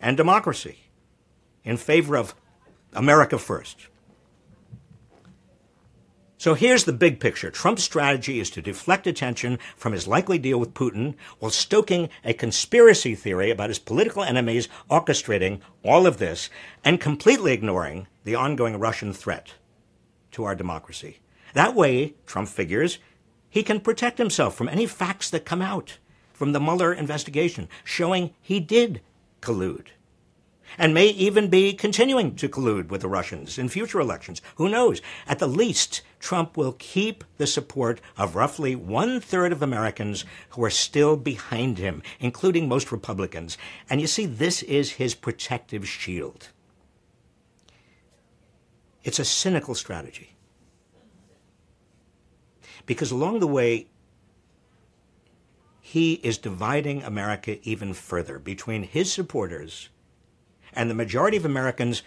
and 0.00 0.16
democracy 0.16 0.78
in 1.64 1.78
favor 1.78 2.16
of 2.16 2.34
America 2.92 3.38
first. 3.38 3.88
So 6.44 6.52
here's 6.52 6.84
the 6.84 6.92
big 6.92 7.20
picture. 7.20 7.50
Trump's 7.50 7.84
strategy 7.84 8.38
is 8.38 8.50
to 8.50 8.60
deflect 8.60 9.06
attention 9.06 9.58
from 9.78 9.94
his 9.94 10.06
likely 10.06 10.36
deal 10.36 10.60
with 10.60 10.74
Putin 10.74 11.14
while 11.38 11.50
stoking 11.50 12.10
a 12.22 12.34
conspiracy 12.34 13.14
theory 13.14 13.50
about 13.50 13.70
his 13.70 13.78
political 13.78 14.22
enemies 14.22 14.68
orchestrating 14.90 15.62
all 15.82 16.06
of 16.06 16.18
this 16.18 16.50
and 16.84 17.00
completely 17.00 17.54
ignoring 17.54 18.08
the 18.24 18.34
ongoing 18.34 18.78
Russian 18.78 19.14
threat 19.14 19.54
to 20.32 20.44
our 20.44 20.54
democracy. 20.54 21.20
That 21.54 21.74
way, 21.74 22.12
Trump 22.26 22.50
figures, 22.50 22.98
he 23.48 23.62
can 23.62 23.80
protect 23.80 24.18
himself 24.18 24.54
from 24.54 24.68
any 24.68 24.84
facts 24.84 25.30
that 25.30 25.46
come 25.46 25.62
out 25.62 25.96
from 26.34 26.52
the 26.52 26.60
Mueller 26.60 26.92
investigation 26.92 27.70
showing 27.84 28.34
he 28.42 28.60
did 28.60 29.00
collude 29.40 29.86
and 30.78 30.94
may 30.94 31.06
even 31.08 31.48
be 31.48 31.72
continuing 31.72 32.34
to 32.36 32.48
collude 32.48 32.88
with 32.88 33.02
the 33.02 33.08
Russians 33.08 33.58
in 33.58 33.68
future 33.68 34.00
elections. 34.00 34.42
Who 34.56 34.68
knows? 34.68 35.00
At 35.26 35.38
the 35.38 35.46
least, 35.46 36.02
Trump 36.18 36.56
will 36.56 36.76
keep 36.78 37.24
the 37.36 37.46
support 37.46 38.00
of 38.16 38.34
roughly 38.34 38.74
one 38.74 39.20
third 39.20 39.52
of 39.52 39.62
Americans 39.62 40.24
who 40.50 40.64
are 40.64 40.70
still 40.70 41.16
behind 41.16 41.78
him, 41.78 42.02
including 42.20 42.68
most 42.68 42.90
Republicans. 42.90 43.58
And 43.90 44.00
you 44.00 44.06
see, 44.06 44.26
this 44.26 44.62
is 44.62 44.92
his 44.92 45.14
protective 45.14 45.88
shield. 45.88 46.48
It's 49.02 49.18
a 49.18 49.24
cynical 49.24 49.74
strategy. 49.74 50.34
Because 52.86 53.10
along 53.10 53.40
the 53.40 53.46
way, 53.46 53.88
he 55.80 56.14
is 56.14 56.38
dividing 56.38 57.02
America 57.02 57.58
even 57.68 57.92
further 57.92 58.38
between 58.38 58.82
his 58.82 59.12
supporters 59.12 59.90
and 60.74 60.90
the 60.90 60.94
majority 60.94 61.36
of 61.36 61.44
Americans 61.44 62.02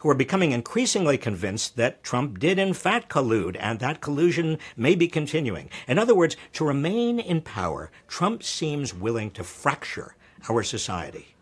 who 0.00 0.08
are 0.08 0.14
becoming 0.14 0.52
increasingly 0.52 1.18
convinced 1.18 1.76
that 1.76 2.02
Trump 2.02 2.38
did 2.38 2.58
in 2.58 2.72
fact 2.72 3.10
collude 3.10 3.56
and 3.60 3.78
that 3.78 4.00
collusion 4.00 4.58
may 4.76 4.94
be 4.94 5.06
continuing. 5.06 5.68
In 5.86 5.98
other 5.98 6.14
words, 6.14 6.36
to 6.54 6.64
remain 6.64 7.20
in 7.20 7.42
power, 7.42 7.90
Trump 8.08 8.42
seems 8.42 8.94
willing 8.94 9.30
to 9.32 9.44
fracture 9.44 10.16
our 10.48 10.62
society 10.62 11.34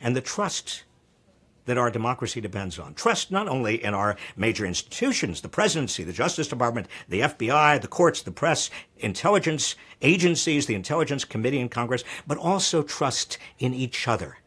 and 0.00 0.16
the 0.16 0.22
trust 0.22 0.84
that 1.66 1.78
our 1.78 1.90
democracy 1.90 2.40
depends 2.40 2.78
on. 2.78 2.94
Trust 2.94 3.30
not 3.30 3.48
only 3.48 3.84
in 3.84 3.94
our 3.94 4.16
major 4.36 4.66
institutions, 4.66 5.42
the 5.42 5.48
presidency, 5.48 6.02
the 6.02 6.12
Justice 6.12 6.48
Department, 6.48 6.88
the 7.08 7.20
FBI, 7.20 7.80
the 7.80 7.86
courts, 7.86 8.22
the 8.22 8.32
press, 8.32 8.68
intelligence 8.98 9.76
agencies, 10.00 10.66
the 10.66 10.74
Intelligence 10.74 11.24
Committee 11.24 11.60
in 11.60 11.68
Congress, 11.68 12.02
but 12.26 12.38
also 12.38 12.82
trust 12.82 13.38
in 13.60 13.74
each 13.74 14.08
other 14.08 14.38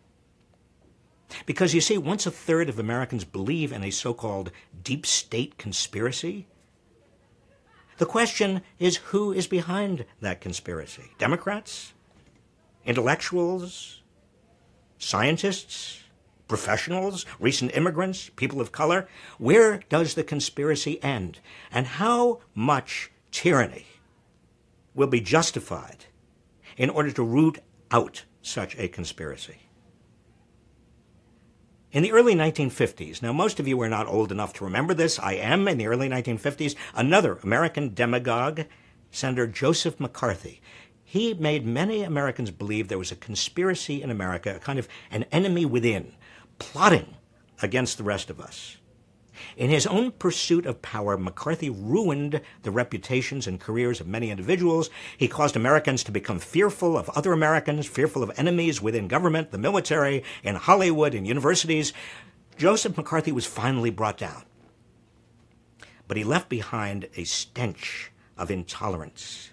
because 1.46 1.74
you 1.74 1.82
see, 1.82 1.98
once 1.98 2.26
a 2.26 2.32
third 2.32 2.70
of 2.70 2.80
Americans 2.80 3.24
believe 3.24 3.72
in 3.72 3.84
a 3.84 3.92
so 3.92 4.14
called 4.14 4.52
deep 4.84 5.06
state 5.06 5.58
conspiracy, 5.58 6.48
The 7.98 8.06
question 8.06 8.62
is 8.78 8.98
who 8.98 9.32
is 9.32 9.48
behind 9.48 10.06
that 10.20 10.42
conspiracy? 10.42 11.12
Democrats? 11.18 11.94
Intellectuals? 12.86 14.02
Scientists? 15.00 16.04
Professionals? 16.48 17.26
Recent 17.40 17.76
immigrants? 17.76 18.30
People 18.36 18.60
of 18.60 18.74
color? 18.74 19.08
Where 19.38 19.80
does 19.90 20.16
the 20.16 20.24
conspiracy 20.24 21.02
end? 21.02 21.40
And 21.72 21.88
how 21.88 22.42
much 22.54 23.12
tyranny 23.32 23.86
will 24.94 25.08
be 25.08 25.22
justified 25.22 26.06
in 26.78 26.90
order 26.90 27.12
to 27.12 27.24
root 27.24 27.60
out 27.92 28.26
such 28.42 28.78
a 28.78 28.90
conspiracy? 28.90 29.65
In 31.96 32.04
the 32.04 32.12
early 32.12 32.36
1950s, 32.36 33.22
now 33.22 33.32
most 33.32 33.58
of 33.58 33.70
you 33.70 33.80
are 33.80 33.88
not 33.88 34.06
old 34.06 34.30
enough 34.30 34.52
to 34.56 34.66
remember 34.66 34.94
this. 34.94 35.18
I 35.18 35.36
am. 35.36 35.66
In 35.66 35.78
the 35.78 35.88
early 35.88 36.10
1950s, 36.10 36.76
another 36.94 37.40
American 37.42 37.94
demagogue, 37.94 38.64
Senator 39.12 39.48
Joseph 39.48 39.98
McCarthy, 39.98 40.60
he 41.06 41.34
made 41.34 41.66
many 41.66 42.04
Americans 42.04 42.52
believe 42.52 42.90
there 42.90 42.98
was 42.98 43.14
a 43.14 43.16
conspiracy 43.16 44.02
in 44.02 44.12
America, 44.12 44.58
a 44.58 44.60
kind 44.60 44.78
of 44.78 44.90
an 45.10 45.24
enemy 45.32 45.66
within, 45.66 46.12
plotting 46.60 47.16
against 47.62 47.98
the 47.98 48.04
rest 48.04 48.30
of 48.30 48.42
us. 48.42 48.76
In 49.58 49.70
his 49.70 49.88
own 49.88 50.12
pursuit 50.12 50.66
of 50.66 50.82
power, 50.82 51.18
McCarthy 51.18 51.70
ruined 51.70 52.42
the 52.64 52.72
reputations 52.72 53.48
and 53.48 53.60
careers 53.60 54.00
of 54.00 54.08
many 54.08 54.32
individuals. 54.32 54.90
He 55.18 55.28
caused 55.28 55.56
Americans 55.56 56.04
to 56.04 56.12
become 56.12 56.40
fearful 56.40 56.98
of 56.98 57.10
other 57.10 57.34
Americans, 57.34 57.88
fearful 57.88 58.24
of 58.24 58.32
enemies 58.38 58.82
within 58.82 59.08
government, 59.08 59.52
the 59.52 59.58
military, 59.58 60.24
in 60.44 60.56
Hollywood, 60.56 61.14
in 61.14 61.26
universities. 61.26 61.94
Joseph 62.58 62.98
McCarthy 62.98 63.32
was 63.32 63.46
finally 63.46 63.90
brought 63.90 64.18
down. 64.18 64.44
But 66.08 66.18
he 66.18 66.24
left 66.24 66.50
behind 66.50 67.10
a 67.16 67.24
stench 67.24 68.12
of 68.38 68.52
intolerance 68.52 69.52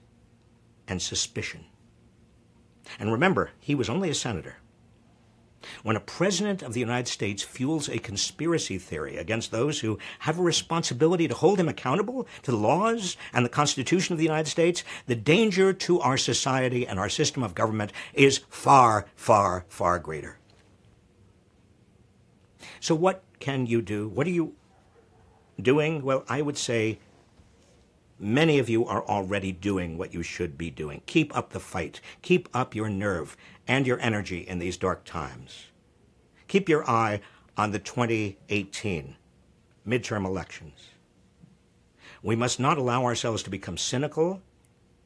and 0.86 1.00
suspicion. 1.00 1.64
And 2.98 3.10
remember, 3.10 3.50
he 3.58 3.74
was 3.74 3.88
only 3.88 4.10
a 4.10 4.14
senator. 4.14 4.56
When 5.82 5.96
a 5.96 6.00
president 6.00 6.62
of 6.62 6.72
the 6.72 6.80
United 6.80 7.08
States 7.08 7.42
fuels 7.42 7.88
a 7.88 7.98
conspiracy 7.98 8.78
theory 8.78 9.16
against 9.16 9.50
those 9.50 9.80
who 9.80 9.98
have 10.20 10.38
a 10.38 10.42
responsibility 10.42 11.28
to 11.28 11.34
hold 11.34 11.58
him 11.58 11.68
accountable 11.68 12.26
to 12.42 12.50
the 12.50 12.56
laws 12.56 13.16
and 13.32 13.44
the 13.44 13.50
Constitution 13.50 14.12
of 14.12 14.18
the 14.18 14.24
United 14.24 14.48
States, 14.48 14.84
the 15.06 15.14
danger 15.14 15.72
to 15.72 16.00
our 16.00 16.16
society 16.16 16.86
and 16.86 16.98
our 16.98 17.08
system 17.08 17.42
of 17.42 17.54
government 17.54 17.92
is 18.14 18.38
far, 18.48 19.06
far, 19.14 19.64
far 19.68 19.98
greater. 19.98 20.38
So, 22.80 22.94
what 22.94 23.22
can 23.38 23.66
you 23.66 23.82
do? 23.82 24.08
What 24.08 24.26
are 24.26 24.30
you 24.30 24.54
doing? 25.60 26.02
Well, 26.02 26.24
I 26.28 26.42
would 26.42 26.58
say 26.58 26.98
many 28.22 28.58
of 28.58 28.68
you 28.68 28.86
are 28.86 29.04
already 29.04 29.50
doing 29.52 29.98
what 29.98 30.14
you 30.14 30.22
should 30.22 30.56
be 30.56 30.70
doing. 30.70 31.02
Keep 31.06 31.36
up 31.36 31.50
the 31.50 31.60
fight. 31.60 32.00
Keep 32.22 32.48
up 32.54 32.74
your 32.74 32.88
nerve 32.88 33.36
and 33.66 33.86
your 33.86 34.00
energy 34.00 34.38
in 34.38 34.58
these 34.60 34.76
dark 34.76 35.04
times. 35.04 35.66
Keep 36.46 36.68
your 36.68 36.88
eye 36.88 37.20
on 37.56 37.72
the 37.72 37.78
2018 37.78 39.16
midterm 39.86 40.24
elections. 40.24 40.90
We 42.22 42.36
must 42.36 42.60
not 42.60 42.78
allow 42.78 43.04
ourselves 43.04 43.42
to 43.42 43.50
become 43.50 43.76
cynical 43.76 44.40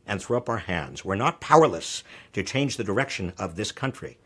and 0.07 0.21
throw 0.21 0.37
up 0.37 0.49
our 0.49 0.59
hands. 0.59 1.05
We're 1.05 1.15
not 1.15 1.41
powerless 1.41 2.05
to 2.35 2.43
change 2.43 2.77
the 2.77 2.85
direction 2.85 3.33
of 3.39 3.57
this 3.57 3.73
country. 3.73 4.19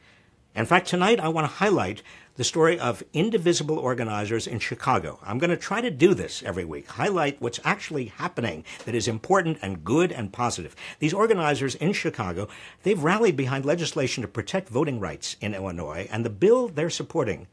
In 0.54 0.66
fact, 0.66 0.88
tonight 0.88 1.20
I 1.20 1.28
want 1.28 1.44
to 1.47 1.56
highlight 1.56 2.02
the 2.40 2.44
story 2.44 2.80
of 2.80 3.02
indivisible 3.12 3.78
organizers 3.78 4.47
in 4.47 4.59
Chicago. 4.59 5.18
I'm 5.23 5.38
going 5.38 5.50
to 5.50 5.59
try 5.59 5.82
to 5.82 5.90
do 5.90 6.14
this 6.14 6.42
every 6.42 6.64
week, 6.64 6.88
highlight 6.88 7.38
what's 7.38 7.61
actually 7.64 8.06
happening 8.06 8.64
that 8.87 8.94
is 8.94 9.06
important 9.06 9.59
and 9.61 9.85
good 9.85 10.11
and 10.11 10.32
positive. 10.32 10.75
These 11.00 11.12
organizers 11.12 11.75
in 11.75 11.92
Chicago, 11.92 12.49
they've 12.82 13.04
rallied 13.04 13.37
behind 13.37 13.66
legislation 13.66 14.23
to 14.23 14.26
protect 14.26 14.70
voting 14.70 14.99
rights 15.00 15.37
in 15.42 15.52
Illinois, 15.52 16.09
and 16.11 16.25
the 16.25 16.30
bill 16.30 16.68
they're 16.68 16.88
supporting 16.88 17.47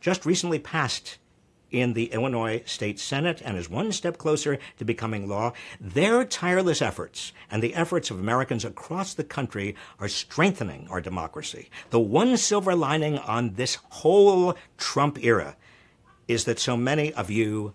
just 0.00 0.24
recently 0.24 0.58
passed 0.58 1.18
in 1.70 1.92
the 1.92 2.06
Illinois 2.06 2.62
State 2.66 2.98
Senate 2.98 3.40
and 3.44 3.56
is 3.56 3.68
one 3.68 3.92
step 3.92 4.18
closer 4.18 4.58
to 4.78 4.84
becoming 4.84 5.28
law. 5.28 5.52
Their 5.80 6.24
tireless 6.24 6.82
efforts 6.82 7.32
and 7.50 7.62
the 7.62 7.74
efforts 7.74 8.10
of 8.10 8.18
Americans 8.18 8.64
across 8.64 9.14
the 9.14 9.24
country 9.24 9.74
are 9.98 10.08
strengthening 10.08 10.88
our 10.90 11.00
democracy. 11.00 11.70
The 11.90 12.00
one 12.00 12.36
silver 12.36 12.74
lining 12.74 13.18
on 13.18 13.54
this 13.54 13.78
whole 13.90 14.56
Trump 14.78 15.22
era 15.22 15.56
is 16.28 16.44
that 16.44 16.58
so 16.58 16.76
many 16.76 17.12
of 17.14 17.30
you 17.30 17.74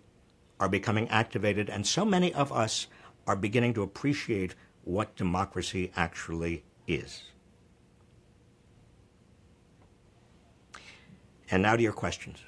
are 0.59 0.69
becoming 0.69 1.09
activated 1.09 1.69
and 1.69 1.85
so 1.85 2.05
many 2.05 2.33
of 2.33 2.51
us 2.51 2.87
are 3.27 3.35
beginning 3.35 3.73
to 3.73 3.83
appreciate 3.83 4.55
what 4.83 5.15
democracy 5.15 5.91
actually 5.95 6.63
is. 6.87 7.23
And 11.51 11.63
now 11.63 11.75
to 11.75 11.81
your 11.81 11.93
questions. 11.93 12.39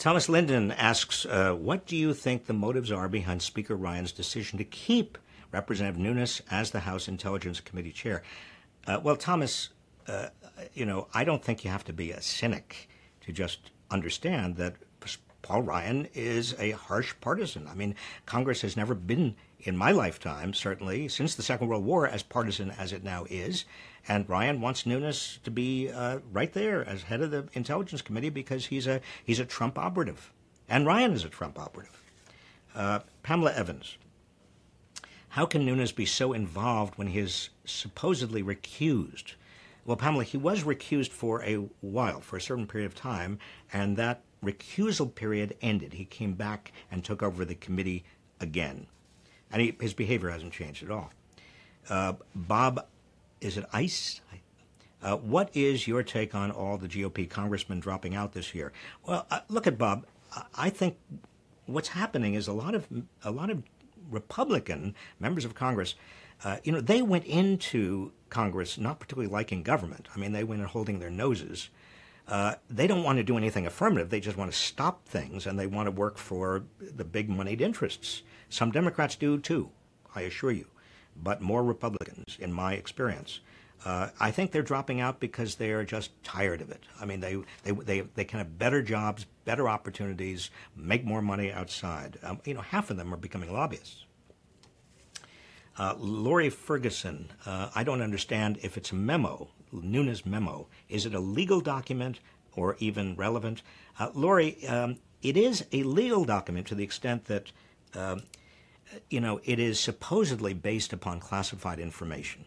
Thomas 0.00 0.30
Linden 0.30 0.72
asks, 0.72 1.26
uh, 1.26 1.52
what 1.52 1.84
do 1.86 1.94
you 1.94 2.14
think 2.14 2.46
the 2.46 2.54
motives 2.54 2.90
are 2.90 3.06
behind 3.06 3.42
Speaker 3.42 3.76
Ryan's 3.76 4.12
decision 4.12 4.56
to 4.56 4.64
keep 4.64 5.18
Representative 5.52 6.00
Nunes 6.00 6.40
as 6.50 6.70
the 6.70 6.80
House 6.80 7.06
Intelligence 7.06 7.60
Committee 7.60 7.92
chair? 7.92 8.22
Uh, 8.86 8.98
well, 9.02 9.14
Thomas, 9.14 9.68
uh, 10.08 10.28
you 10.72 10.86
know, 10.86 11.06
I 11.12 11.24
don't 11.24 11.44
think 11.44 11.66
you 11.66 11.70
have 11.70 11.84
to 11.84 11.92
be 11.92 12.12
a 12.12 12.22
cynic 12.22 12.88
to 13.26 13.30
just 13.30 13.72
understand 13.90 14.56
that 14.56 14.76
Paul 15.42 15.60
Ryan 15.60 16.08
is 16.14 16.54
a 16.58 16.70
harsh 16.70 17.12
partisan. 17.20 17.68
I 17.68 17.74
mean, 17.74 17.94
Congress 18.24 18.62
has 18.62 18.78
never 18.78 18.94
been, 18.94 19.36
in 19.58 19.76
my 19.76 19.92
lifetime, 19.92 20.54
certainly, 20.54 21.08
since 21.08 21.34
the 21.34 21.42
Second 21.42 21.68
World 21.68 21.84
War, 21.84 22.08
as 22.08 22.22
partisan 22.22 22.70
as 22.70 22.94
it 22.94 23.04
now 23.04 23.26
is. 23.28 23.66
And 24.08 24.28
Ryan 24.28 24.60
wants 24.60 24.86
Nunes 24.86 25.38
to 25.44 25.50
be 25.50 25.90
uh, 25.90 26.20
right 26.32 26.52
there 26.52 26.86
as 26.86 27.02
head 27.02 27.20
of 27.20 27.30
the 27.30 27.48
Intelligence 27.52 28.02
Committee 28.02 28.30
because 28.30 28.66
he's 28.66 28.86
a 28.86 29.00
he's 29.24 29.38
a 29.38 29.44
Trump 29.44 29.78
operative, 29.78 30.32
and 30.68 30.86
Ryan 30.86 31.12
is 31.12 31.24
a 31.24 31.28
Trump 31.28 31.58
operative. 31.58 32.02
Uh, 32.74 33.00
Pamela 33.22 33.52
Evans. 33.52 33.96
How 35.30 35.46
can 35.46 35.64
Nunes 35.64 35.92
be 35.92 36.06
so 36.06 36.32
involved 36.32 36.98
when 36.98 37.08
he 37.08 37.20
is 37.20 37.50
supposedly 37.64 38.42
recused? 38.42 39.34
Well, 39.84 39.96
Pamela, 39.96 40.24
he 40.24 40.36
was 40.36 40.64
recused 40.64 41.10
for 41.10 41.42
a 41.44 41.54
while, 41.80 42.20
for 42.20 42.36
a 42.36 42.40
certain 42.40 42.66
period 42.66 42.86
of 42.86 42.94
time, 42.94 43.38
and 43.72 43.96
that 43.96 44.22
recusal 44.44 45.14
period 45.14 45.56
ended. 45.62 45.94
He 45.94 46.04
came 46.04 46.34
back 46.34 46.72
and 46.90 47.04
took 47.04 47.22
over 47.22 47.44
the 47.44 47.54
committee 47.54 48.04
again. 48.40 48.86
And 49.52 49.62
he, 49.62 49.76
his 49.80 49.94
behavior 49.94 50.30
hasn't 50.30 50.52
changed 50.52 50.82
at 50.82 50.90
all. 50.90 51.12
Uh, 51.88 52.14
Bob 52.34 52.86
is 53.40 53.56
it 53.56 53.64
ICE? 53.72 54.20
Uh, 55.02 55.16
what 55.16 55.50
is 55.54 55.88
your 55.88 56.02
take 56.02 56.34
on 56.34 56.50
all 56.50 56.76
the 56.76 56.88
GOP 56.88 57.28
congressmen 57.28 57.80
dropping 57.80 58.14
out 58.14 58.32
this 58.32 58.54
year? 58.54 58.72
Well, 59.06 59.26
uh, 59.30 59.40
look 59.48 59.66
at 59.66 59.78
Bob. 59.78 60.04
I 60.54 60.68
think 60.70 60.98
what's 61.66 61.88
happening 61.88 62.34
is 62.34 62.46
a 62.46 62.52
lot 62.52 62.74
of 62.74 62.86
a 63.24 63.30
lot 63.30 63.50
of 63.50 63.62
Republican 64.10 64.94
members 65.18 65.44
of 65.44 65.54
Congress. 65.54 65.94
Uh, 66.44 66.58
you 66.64 66.72
know, 66.72 66.80
they 66.80 67.02
went 67.02 67.24
into 67.24 68.12
Congress 68.28 68.78
not 68.78 69.00
particularly 69.00 69.30
liking 69.30 69.62
government. 69.62 70.08
I 70.14 70.18
mean, 70.18 70.32
they 70.32 70.44
went 70.44 70.60
in 70.60 70.68
holding 70.68 70.98
their 70.98 71.10
noses. 71.10 71.70
Uh, 72.28 72.54
they 72.68 72.86
don't 72.86 73.02
want 73.02 73.18
to 73.18 73.24
do 73.24 73.36
anything 73.36 73.66
affirmative. 73.66 74.10
They 74.10 74.20
just 74.20 74.36
want 74.36 74.52
to 74.52 74.56
stop 74.56 75.06
things, 75.08 75.46
and 75.46 75.58
they 75.58 75.66
want 75.66 75.86
to 75.86 75.90
work 75.90 76.16
for 76.16 76.62
the 76.78 77.04
big 77.04 77.28
moneyed 77.28 77.60
interests. 77.60 78.22
Some 78.48 78.70
Democrats 78.70 79.16
do 79.16 79.38
too, 79.38 79.70
I 80.14 80.22
assure 80.22 80.52
you 80.52 80.66
but 81.22 81.40
more 81.40 81.62
Republicans, 81.62 82.36
in 82.38 82.52
my 82.52 82.74
experience. 82.74 83.40
Uh, 83.84 84.08
I 84.20 84.30
think 84.30 84.50
they're 84.50 84.62
dropping 84.62 85.00
out 85.00 85.20
because 85.20 85.54
they 85.54 85.70
are 85.70 85.84
just 85.84 86.10
tired 86.22 86.60
of 86.60 86.70
it. 86.70 86.82
I 87.00 87.06
mean, 87.06 87.20
they, 87.20 87.38
they, 87.62 87.72
they, 87.72 88.00
they 88.00 88.24
can 88.24 88.38
have 88.38 88.58
better 88.58 88.82
jobs, 88.82 89.24
better 89.46 89.68
opportunities, 89.68 90.50
make 90.76 91.04
more 91.04 91.22
money 91.22 91.50
outside. 91.50 92.18
Um, 92.22 92.40
you 92.44 92.52
know, 92.52 92.60
half 92.60 92.90
of 92.90 92.98
them 92.98 93.12
are 93.14 93.16
becoming 93.16 93.52
lobbyists. 93.52 94.04
Uh, 95.78 95.94
Lori 95.98 96.50
Ferguson, 96.50 97.30
uh, 97.46 97.70
I 97.74 97.84
don't 97.84 98.02
understand 98.02 98.58
if 98.62 98.76
it's 98.76 98.92
a 98.92 98.96
memo, 98.96 99.48
Nunes 99.72 100.26
memo. 100.26 100.66
Is 100.90 101.06
it 101.06 101.14
a 101.14 101.20
legal 101.20 101.62
document 101.62 102.20
or 102.52 102.76
even 102.80 103.16
relevant? 103.16 103.62
Uh, 103.98 104.10
Lori, 104.12 104.66
um, 104.66 104.98
it 105.22 105.38
is 105.38 105.64
a 105.72 105.82
legal 105.84 106.24
document 106.26 106.66
to 106.66 106.74
the 106.74 106.84
extent 106.84 107.24
that 107.26 107.50
um, 107.94 108.24
you 109.08 109.20
know, 109.20 109.40
it 109.44 109.58
is 109.58 109.78
supposedly 109.78 110.54
based 110.54 110.92
upon 110.92 111.20
classified 111.20 111.78
information. 111.78 112.44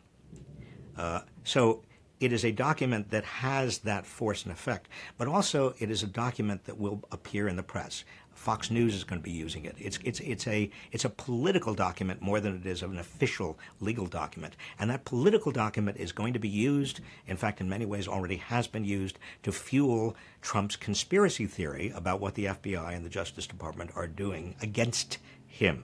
Uh, 0.98 1.22
so 1.44 1.84
it 2.20 2.32
is 2.32 2.46
a 2.46 2.52
document 2.52 3.10
that 3.12 3.26
has 3.26 3.80
that 3.80 4.06
force 4.06 4.44
and 4.44 4.52
effect, 4.52 4.88
but 5.18 5.28
also 5.28 5.74
it 5.80 5.90
is 5.90 6.04
a 6.04 6.08
document 6.08 6.64
that 6.66 6.80
will 6.80 7.04
appear 7.12 7.48
in 7.48 7.56
the 7.56 7.64
press. 7.64 8.06
Fox 8.34 8.72
News 8.72 8.96
is 8.96 9.04
going 9.04 9.20
to 9.20 9.24
be 9.24 9.32
using 9.32 9.66
it. 9.66 9.76
It's, 9.78 10.00
it's, 10.04 10.20
it's, 10.22 10.48
a, 10.48 10.70
it's 10.92 11.06
a 11.06 11.10
political 11.10 11.74
document 11.74 12.22
more 12.22 12.40
than 12.40 12.56
it 12.56 12.66
is 12.66 12.82
an 12.82 12.98
official 12.98 13.60
legal 13.80 14.08
document. 14.08 14.56
And 14.80 14.90
that 14.90 15.06
political 15.06 15.52
document 15.52 15.98
is 15.98 16.12
going 16.12 16.34
to 16.34 16.40
be 16.40 16.50
used, 16.50 17.00
in 17.28 17.38
fact, 17.38 17.62
in 17.62 17.70
many 17.70 17.86
ways 17.86 18.08
already 18.08 18.38
has 18.38 18.68
been 18.68 18.86
used, 18.86 19.20
to 19.44 19.52
fuel 19.52 20.16
Trump's 20.42 20.76
conspiracy 20.76 21.46
theory 21.46 21.92
about 21.94 22.20
what 22.20 22.36
the 22.36 22.46
FBI 22.46 22.96
and 22.96 23.06
the 23.06 23.10
Justice 23.10 23.48
Department 23.48 23.92
are 23.96 24.08
doing 24.08 24.56
against 24.62 25.20
him 25.46 25.84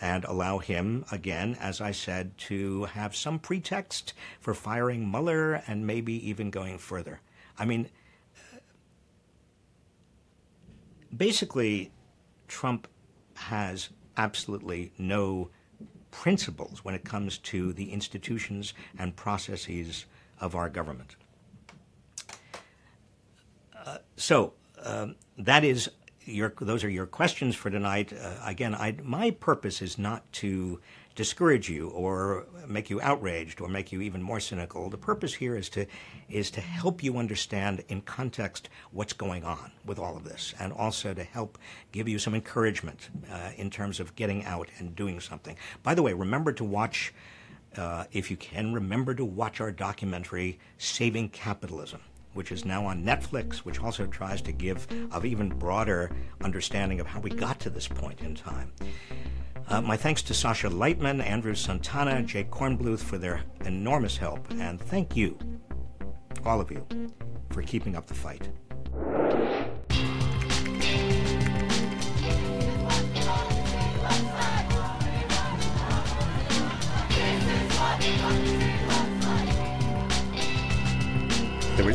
and 0.00 0.24
allow 0.24 0.58
him, 0.58 1.04
again, 1.10 1.56
as 1.60 1.80
I 1.80 1.90
said, 1.90 2.36
to 2.38 2.84
have 2.84 3.16
some 3.16 3.38
pretext 3.38 4.12
for 4.40 4.54
firing 4.54 5.10
Mueller 5.10 5.62
and 5.66 5.86
maybe 5.86 6.28
even 6.28 6.50
going 6.50 6.78
further. 6.78 7.20
I 7.58 7.64
mean, 7.64 7.88
basically, 11.16 11.90
Trump 12.46 12.86
has 13.34 13.90
absolutely 14.16 14.92
no 14.98 15.50
principles 16.10 16.84
when 16.84 16.94
it 16.94 17.04
comes 17.04 17.38
to 17.38 17.72
the 17.72 17.92
institutions 17.92 18.74
and 18.98 19.14
processes 19.16 20.06
of 20.40 20.54
our 20.54 20.68
government. 20.68 21.16
Uh, 23.76 23.98
so 24.16 24.54
um, 24.82 25.16
that 25.36 25.64
is 25.64 25.90
your, 26.28 26.52
those 26.60 26.84
are 26.84 26.88
your 26.90 27.06
questions 27.06 27.56
for 27.56 27.70
tonight. 27.70 28.12
Uh, 28.12 28.34
again, 28.44 28.74
I, 28.74 28.96
my 29.02 29.30
purpose 29.30 29.82
is 29.82 29.98
not 29.98 30.30
to 30.34 30.80
discourage 31.14 31.68
you 31.68 31.88
or 31.88 32.46
make 32.68 32.88
you 32.90 33.00
outraged 33.00 33.60
or 33.60 33.68
make 33.68 33.90
you 33.90 34.00
even 34.00 34.22
more 34.22 34.38
cynical. 34.38 34.88
The 34.88 34.96
purpose 34.96 35.34
here 35.34 35.56
is 35.56 35.68
to 35.70 35.86
is 36.28 36.48
to 36.52 36.60
help 36.60 37.02
you 37.02 37.16
understand 37.18 37.82
in 37.88 38.02
context 38.02 38.68
what's 38.92 39.12
going 39.12 39.42
on 39.42 39.72
with 39.84 39.98
all 39.98 40.16
of 40.16 40.22
this, 40.22 40.54
and 40.60 40.72
also 40.72 41.14
to 41.14 41.24
help 41.24 41.58
give 41.90 42.08
you 42.08 42.20
some 42.20 42.36
encouragement 42.36 43.08
uh, 43.32 43.50
in 43.56 43.68
terms 43.68 43.98
of 43.98 44.14
getting 44.14 44.44
out 44.44 44.68
and 44.78 44.94
doing 44.94 45.18
something. 45.18 45.56
By 45.82 45.94
the 45.94 46.02
way, 46.02 46.12
remember 46.12 46.52
to 46.52 46.64
watch. 46.64 47.12
Uh, 47.76 48.04
if 48.12 48.30
you 48.30 48.36
can, 48.36 48.72
remember 48.72 49.14
to 49.14 49.24
watch 49.24 49.60
our 49.60 49.70
documentary, 49.70 50.58
Saving 50.78 51.28
Capitalism 51.28 52.00
which 52.34 52.52
is 52.52 52.64
now 52.64 52.84
on 52.86 53.04
Netflix, 53.04 53.58
which 53.58 53.80
also 53.80 54.06
tries 54.06 54.40
to 54.42 54.52
give 54.52 54.86
an 54.90 55.26
even 55.26 55.48
broader 55.48 56.10
understanding 56.42 57.00
of 57.00 57.06
how 57.06 57.20
we 57.20 57.30
got 57.30 57.58
to 57.60 57.70
this 57.70 57.88
point 57.88 58.20
in 58.20 58.34
time. 58.34 58.72
Uh, 59.68 59.82
my 59.82 59.96
thanks 59.96 60.22
to 60.22 60.32
Sasha 60.32 60.68
Lightman, 60.68 61.22
Andrew 61.22 61.54
Santana, 61.54 62.22
Jake 62.22 62.50
Kornbluth 62.50 63.00
for 63.00 63.18
their 63.18 63.42
enormous 63.66 64.16
help, 64.16 64.50
and 64.52 64.80
thank 64.80 65.14
you, 65.14 65.38
all 66.46 66.60
of 66.60 66.70
you, 66.70 66.86
for 67.50 67.62
keeping 67.62 67.94
up 67.94 68.06
the 68.06 68.14
fight. 68.14 68.48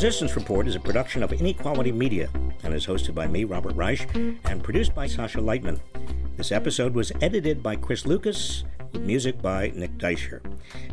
Resistance 0.04 0.36
Report 0.36 0.68
is 0.68 0.76
a 0.76 0.82
production 0.82 1.24
of 1.24 1.32
Inequality 1.32 1.94
Media 1.94 2.30
and 2.66 2.74
is 2.74 2.86
hosted 2.86 3.16
by 3.16 3.26
me, 3.26 3.46
Robert 3.46 3.74
Reich, 3.74 4.13
and 4.13 4.62
produced 4.62 4.94
by 4.94 5.08
Sasha 5.08 5.38
Lightman. 5.38 5.80
This 6.36 6.52
episode 6.52 6.94
was 6.94 7.13
edited 7.22 7.63
by 7.63 7.78
Chris 7.78 8.06
Lucas 8.06 8.66
with 8.92 9.04
music 9.04 9.42
by 9.42 9.72
Nick 9.74 9.98
Deisher. 9.98 10.42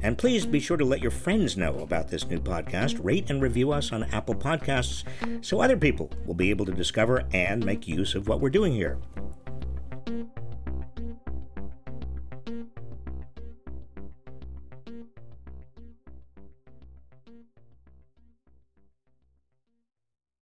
And 0.03 0.17
please 0.17 0.47
be 0.47 0.61
sure 0.61 0.77
to 0.77 0.85
let 0.85 1.03
your 1.03 1.11
friends 1.11 1.57
know 1.57 1.81
about 1.81 2.07
this 2.07 2.29
new 2.29 2.39
podcast. 2.39 3.05
Rate 3.05 3.31
and 3.31 3.43
review 3.43 3.73
us 3.73 3.91
on 3.91 4.05
Apple 4.05 4.37
Podcasts 4.37 5.03
so 5.45 5.61
other 5.61 5.77
people 5.77 6.09
will 6.25 6.35
be 6.35 6.51
able 6.51 6.67
to 6.67 6.73
discover 6.73 7.25
and 7.33 7.67
make 7.67 7.89
use 7.89 8.15
of 8.15 8.29
what 8.29 8.39
we're 8.39 8.49
doing 8.49 8.73
here. 8.73 8.97